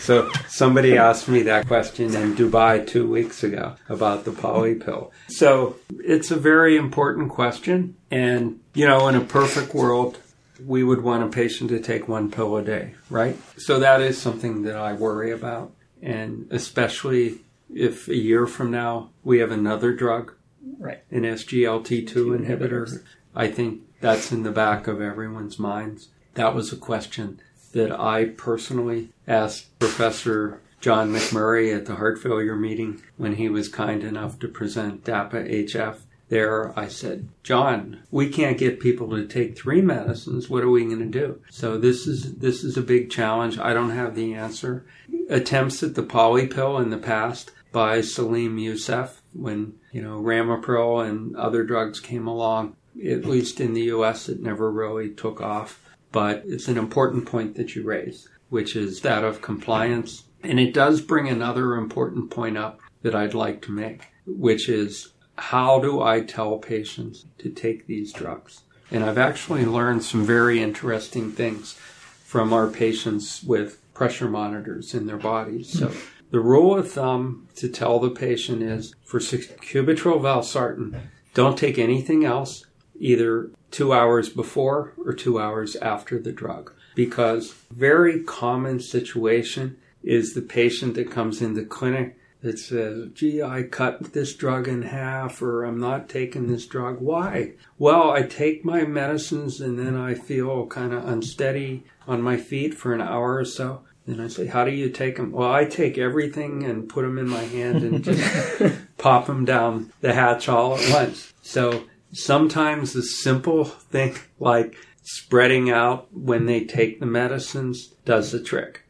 [0.04, 5.12] So somebody asked me that question in Dubai two weeks ago about the polypill.
[5.30, 7.96] So it's a very important question.
[8.12, 10.18] And, you know, in a perfect world,
[10.66, 13.38] we would want a patient to take one pill a day, right?
[13.56, 15.72] So that is something that I worry about.
[16.02, 17.40] And especially
[17.74, 20.34] if a year from now we have another drug,
[20.80, 21.04] right.
[21.12, 23.04] an SGLT2 inhibitor,
[23.36, 26.10] I think that's in the back of everyone's minds.
[26.36, 27.40] That was a question
[27.74, 33.70] that I personally asked Professor John McMurray at the heart failure meeting when he was
[33.70, 36.00] kind enough to present DAPA HF.
[36.28, 40.50] There, I said, John, we can't get people to take three medicines.
[40.50, 41.40] What are we going to do?
[41.50, 43.60] So this is this is a big challenge.
[43.60, 44.86] I don't have the answer.
[45.30, 51.08] Attempts at the poly pill in the past by Salim Yusuf when you know Ramipril
[51.08, 52.76] and other drugs came along.
[52.98, 55.80] At least in the U.S., it never really took off.
[56.12, 60.26] But it's an important point that you raise, which is that of compliance.
[60.44, 65.14] And it does bring another important point up that I'd like to make, which is
[65.38, 68.62] how do I tell patients to take these drugs?
[68.92, 75.08] And I've actually learned some very interesting things from our patients with pressure monitors in
[75.08, 75.80] their bodies.
[75.80, 75.92] So
[76.34, 81.00] the rule of thumb to tell the patient is for sacubitril valsartan,
[81.36, 82.66] don't take anything else,
[83.00, 86.74] either two hours before or two hours after the drug.
[86.96, 93.44] Because very common situation is the patient that comes in the clinic that says, gee,
[93.44, 97.00] I cut this drug in half or I'm not taking this drug.
[97.00, 97.54] Why?
[97.78, 102.74] Well, I take my medicines and then I feel kind of unsteady on my feet
[102.74, 103.84] for an hour or so.
[104.06, 105.32] Then I say, how do you take them?
[105.32, 109.94] Well, I take everything and put them in my hand and just pop them down
[110.02, 111.34] the hatch all at once.
[111.42, 118.42] So sometimes the simple thing like spreading out when they take the medicines does the
[118.42, 118.84] trick.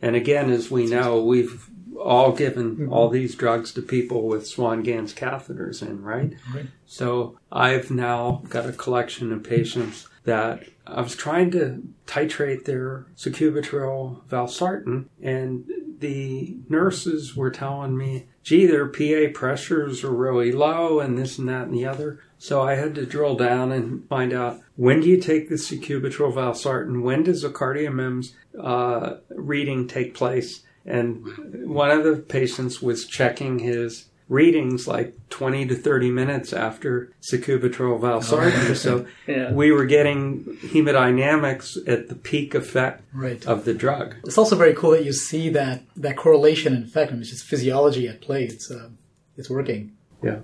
[0.00, 2.92] And again, as we know, we've all given mm-hmm.
[2.92, 6.34] all these drugs to people with Swan-Ganz catheters in, right?
[6.54, 6.66] right?
[6.86, 13.06] So I've now got a collection of patients that I was trying to titrate their
[13.16, 15.66] sacubitril valsartan, and
[16.00, 21.48] the nurses were telling me, gee, their PA pressures are really low, and this and
[21.48, 22.20] that and the other.
[22.38, 26.32] So I had to drill down and find out when do you take the sacubitril
[26.32, 27.02] valsartan?
[27.02, 30.62] When does a CardioMEMS uh, reading take place?
[30.86, 37.10] And one of the patients was checking his readings like 20 to 30 minutes after
[37.22, 38.76] sacubitril valsartan.
[38.76, 39.50] so yeah.
[39.52, 43.44] we were getting hemodynamics at the peak effect right.
[43.46, 44.16] of the drug.
[44.24, 47.10] It's also very cool that you see that, that correlation in effect.
[47.10, 48.44] I mean, it's just physiology at play.
[48.44, 48.90] It's, uh,
[49.36, 49.92] it's working.
[50.22, 50.40] Yeah.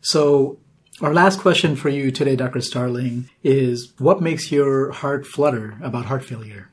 [0.00, 0.58] So
[1.00, 2.60] our last question for you today, Dr.
[2.60, 6.70] Starling, is what makes your heart flutter about heart failure?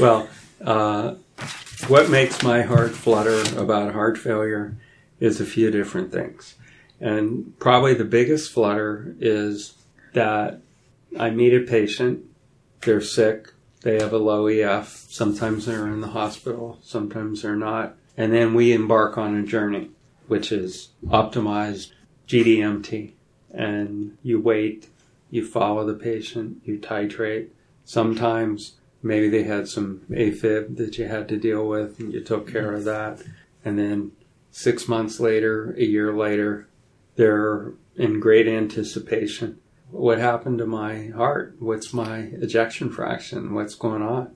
[0.00, 0.28] Well,
[0.60, 1.14] uh,
[1.88, 4.76] what makes my heart flutter about heart failure
[5.22, 6.56] is a few different things.
[7.00, 9.74] And probably the biggest flutter is
[10.14, 10.60] that
[11.16, 12.24] I meet a patient,
[12.80, 13.52] they're sick,
[13.82, 17.94] they have a low EF, sometimes they're in the hospital, sometimes they're not.
[18.16, 19.90] And then we embark on a journey,
[20.26, 21.92] which is optimized
[22.26, 23.12] GDMT
[23.52, 24.88] and you wait,
[25.30, 27.48] you follow the patient, you titrate.
[27.84, 32.50] Sometimes maybe they had some AFib that you had to deal with and you took
[32.50, 33.22] care of that.
[33.64, 34.12] And then
[34.52, 36.68] six months later, a year later,
[37.16, 39.58] they're in great anticipation.
[39.90, 41.56] What happened to my heart?
[41.58, 43.54] What's my ejection fraction?
[43.54, 44.34] What's going on?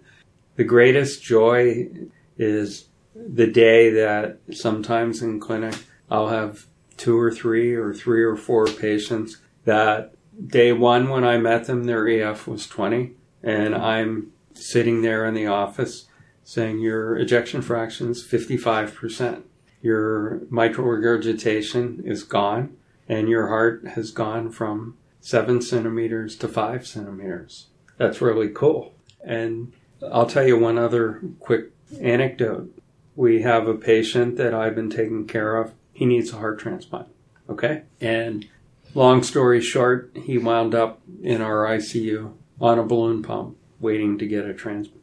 [0.56, 1.88] The greatest joy
[2.36, 5.74] is the day that sometimes in clinic
[6.10, 10.14] I'll have two or three or three or four patients that
[10.46, 13.12] day one when I met them, their EF was 20.
[13.42, 16.06] And I'm sitting there in the office
[16.44, 19.42] saying, Your ejection fraction is 55%.
[19.82, 22.76] Your mitral regurgitation is gone
[23.08, 27.66] and your heart has gone from seven centimeters to five centimeters.
[27.96, 28.94] That's really cool.
[29.24, 29.72] And
[30.12, 32.72] I'll tell you one other quick anecdote.
[33.14, 35.72] We have a patient that I've been taking care of.
[35.92, 37.08] He needs a heart transplant.
[37.48, 37.82] Okay?
[38.00, 38.46] And
[38.94, 44.26] long story short, he wound up in our ICU on a balloon pump waiting to
[44.26, 45.02] get a transplant.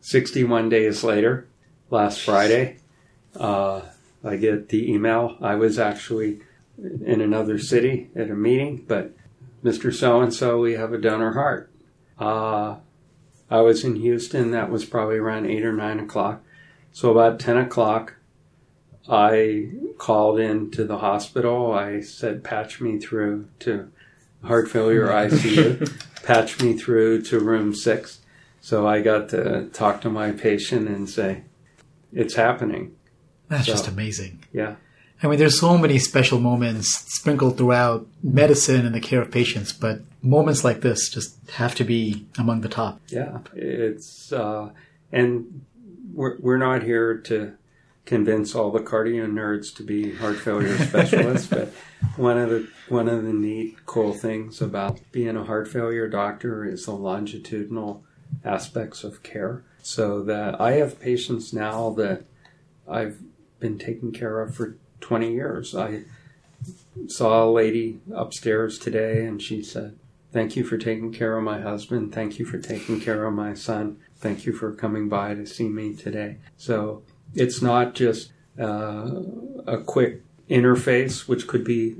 [0.00, 1.48] 61 days later,
[1.90, 2.76] last Friday,
[3.34, 3.82] uh,
[4.26, 5.36] I get the email.
[5.40, 6.40] I was actually
[6.78, 9.14] in another city at a meeting, but
[9.62, 9.94] Mr.
[9.94, 11.70] So and so, we have a donor heart.
[12.18, 12.76] Uh,
[13.50, 14.50] I was in Houston.
[14.50, 16.42] That was probably around 8 or 9 o'clock.
[16.92, 18.16] So about 10 o'clock,
[19.08, 21.72] I called in to the hospital.
[21.72, 23.90] I said, patch me through to
[24.42, 28.20] heart failure ICU, patch me through to room six.
[28.60, 31.44] So I got to talk to my patient and say,
[32.12, 32.95] it's happening.
[33.48, 34.40] That's So- just amazing.
[34.52, 34.76] Yeah.
[35.22, 39.72] I mean, there's so many special moments sprinkled throughout medicine and the care of patients,
[39.72, 43.00] but moments like this just have to be among the top.
[43.08, 44.70] Yeah, it's uh,
[45.10, 45.62] and
[46.12, 47.52] we're we're not here to
[48.04, 51.68] convince all the CardioNerds to be heart failure specialists, but
[52.16, 56.62] one of the one of the neat cool things about being a heart failure doctor
[56.66, 58.04] is the longitudinal
[58.44, 59.64] aspects of care.
[59.82, 62.24] So that I have patients now that
[62.86, 63.18] I've
[63.60, 65.74] been taken care of for 20 years.
[65.74, 66.02] I
[67.06, 69.96] saw a lady upstairs today and she said,
[70.32, 72.12] Thank you for taking care of my husband.
[72.12, 73.98] Thank you for taking care of my son.
[74.16, 76.36] Thank you for coming by to see me today.
[76.56, 77.02] So
[77.34, 79.22] it's not just uh,
[79.66, 81.96] a quick interface, which could be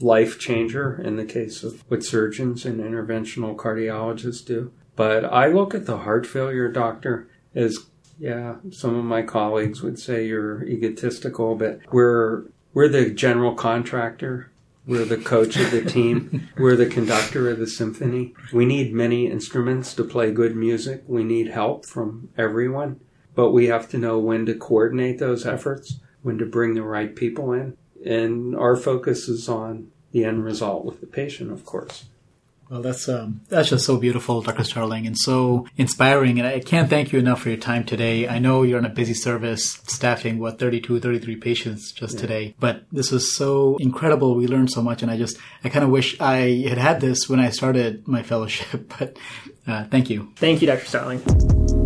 [0.00, 4.72] life changer in the case of what surgeons and interventional cardiologists do.
[4.96, 7.86] But I look at the heart failure doctor as
[8.18, 12.44] yeah, some of my colleagues would say you're egotistical, but we're
[12.74, 14.50] we're the general contractor.
[14.86, 16.48] We're the coach of the team.
[16.56, 18.32] We're the conductor of the symphony.
[18.54, 21.02] We need many instruments to play good music.
[21.06, 23.00] We need help from everyone,
[23.34, 27.14] but we have to know when to coordinate those efforts, when to bring the right
[27.14, 27.76] people in.
[28.02, 32.06] And our focus is on the end result with the patient, of course.
[32.70, 34.64] Well, that's um, that's just so beautiful, Dr.
[34.64, 36.38] Starling, and so inspiring.
[36.38, 38.28] And I can't thank you enough for your time today.
[38.28, 42.84] I know you're on a busy service, staffing what 32, 33 patients just today, but
[42.92, 44.34] this was so incredible.
[44.34, 47.28] We learned so much, and I just I kind of wish I had had this
[47.28, 48.92] when I started my fellowship.
[48.98, 49.16] But
[49.66, 50.32] uh, thank you.
[50.36, 50.86] Thank you, Dr.
[50.86, 51.77] Starling.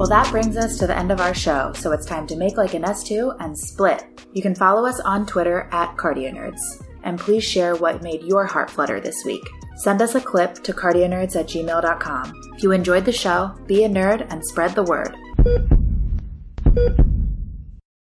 [0.00, 2.56] Well, that brings us to the end of our show, so it's time to make
[2.56, 4.02] like an S2 and split.
[4.32, 6.58] You can follow us on Twitter at CardioNerds,
[7.02, 9.46] and please share what made your heart flutter this week.
[9.76, 12.32] Send us a clip to cardionerds at gmail.com.
[12.56, 15.14] If you enjoyed the show, be a nerd and spread the word.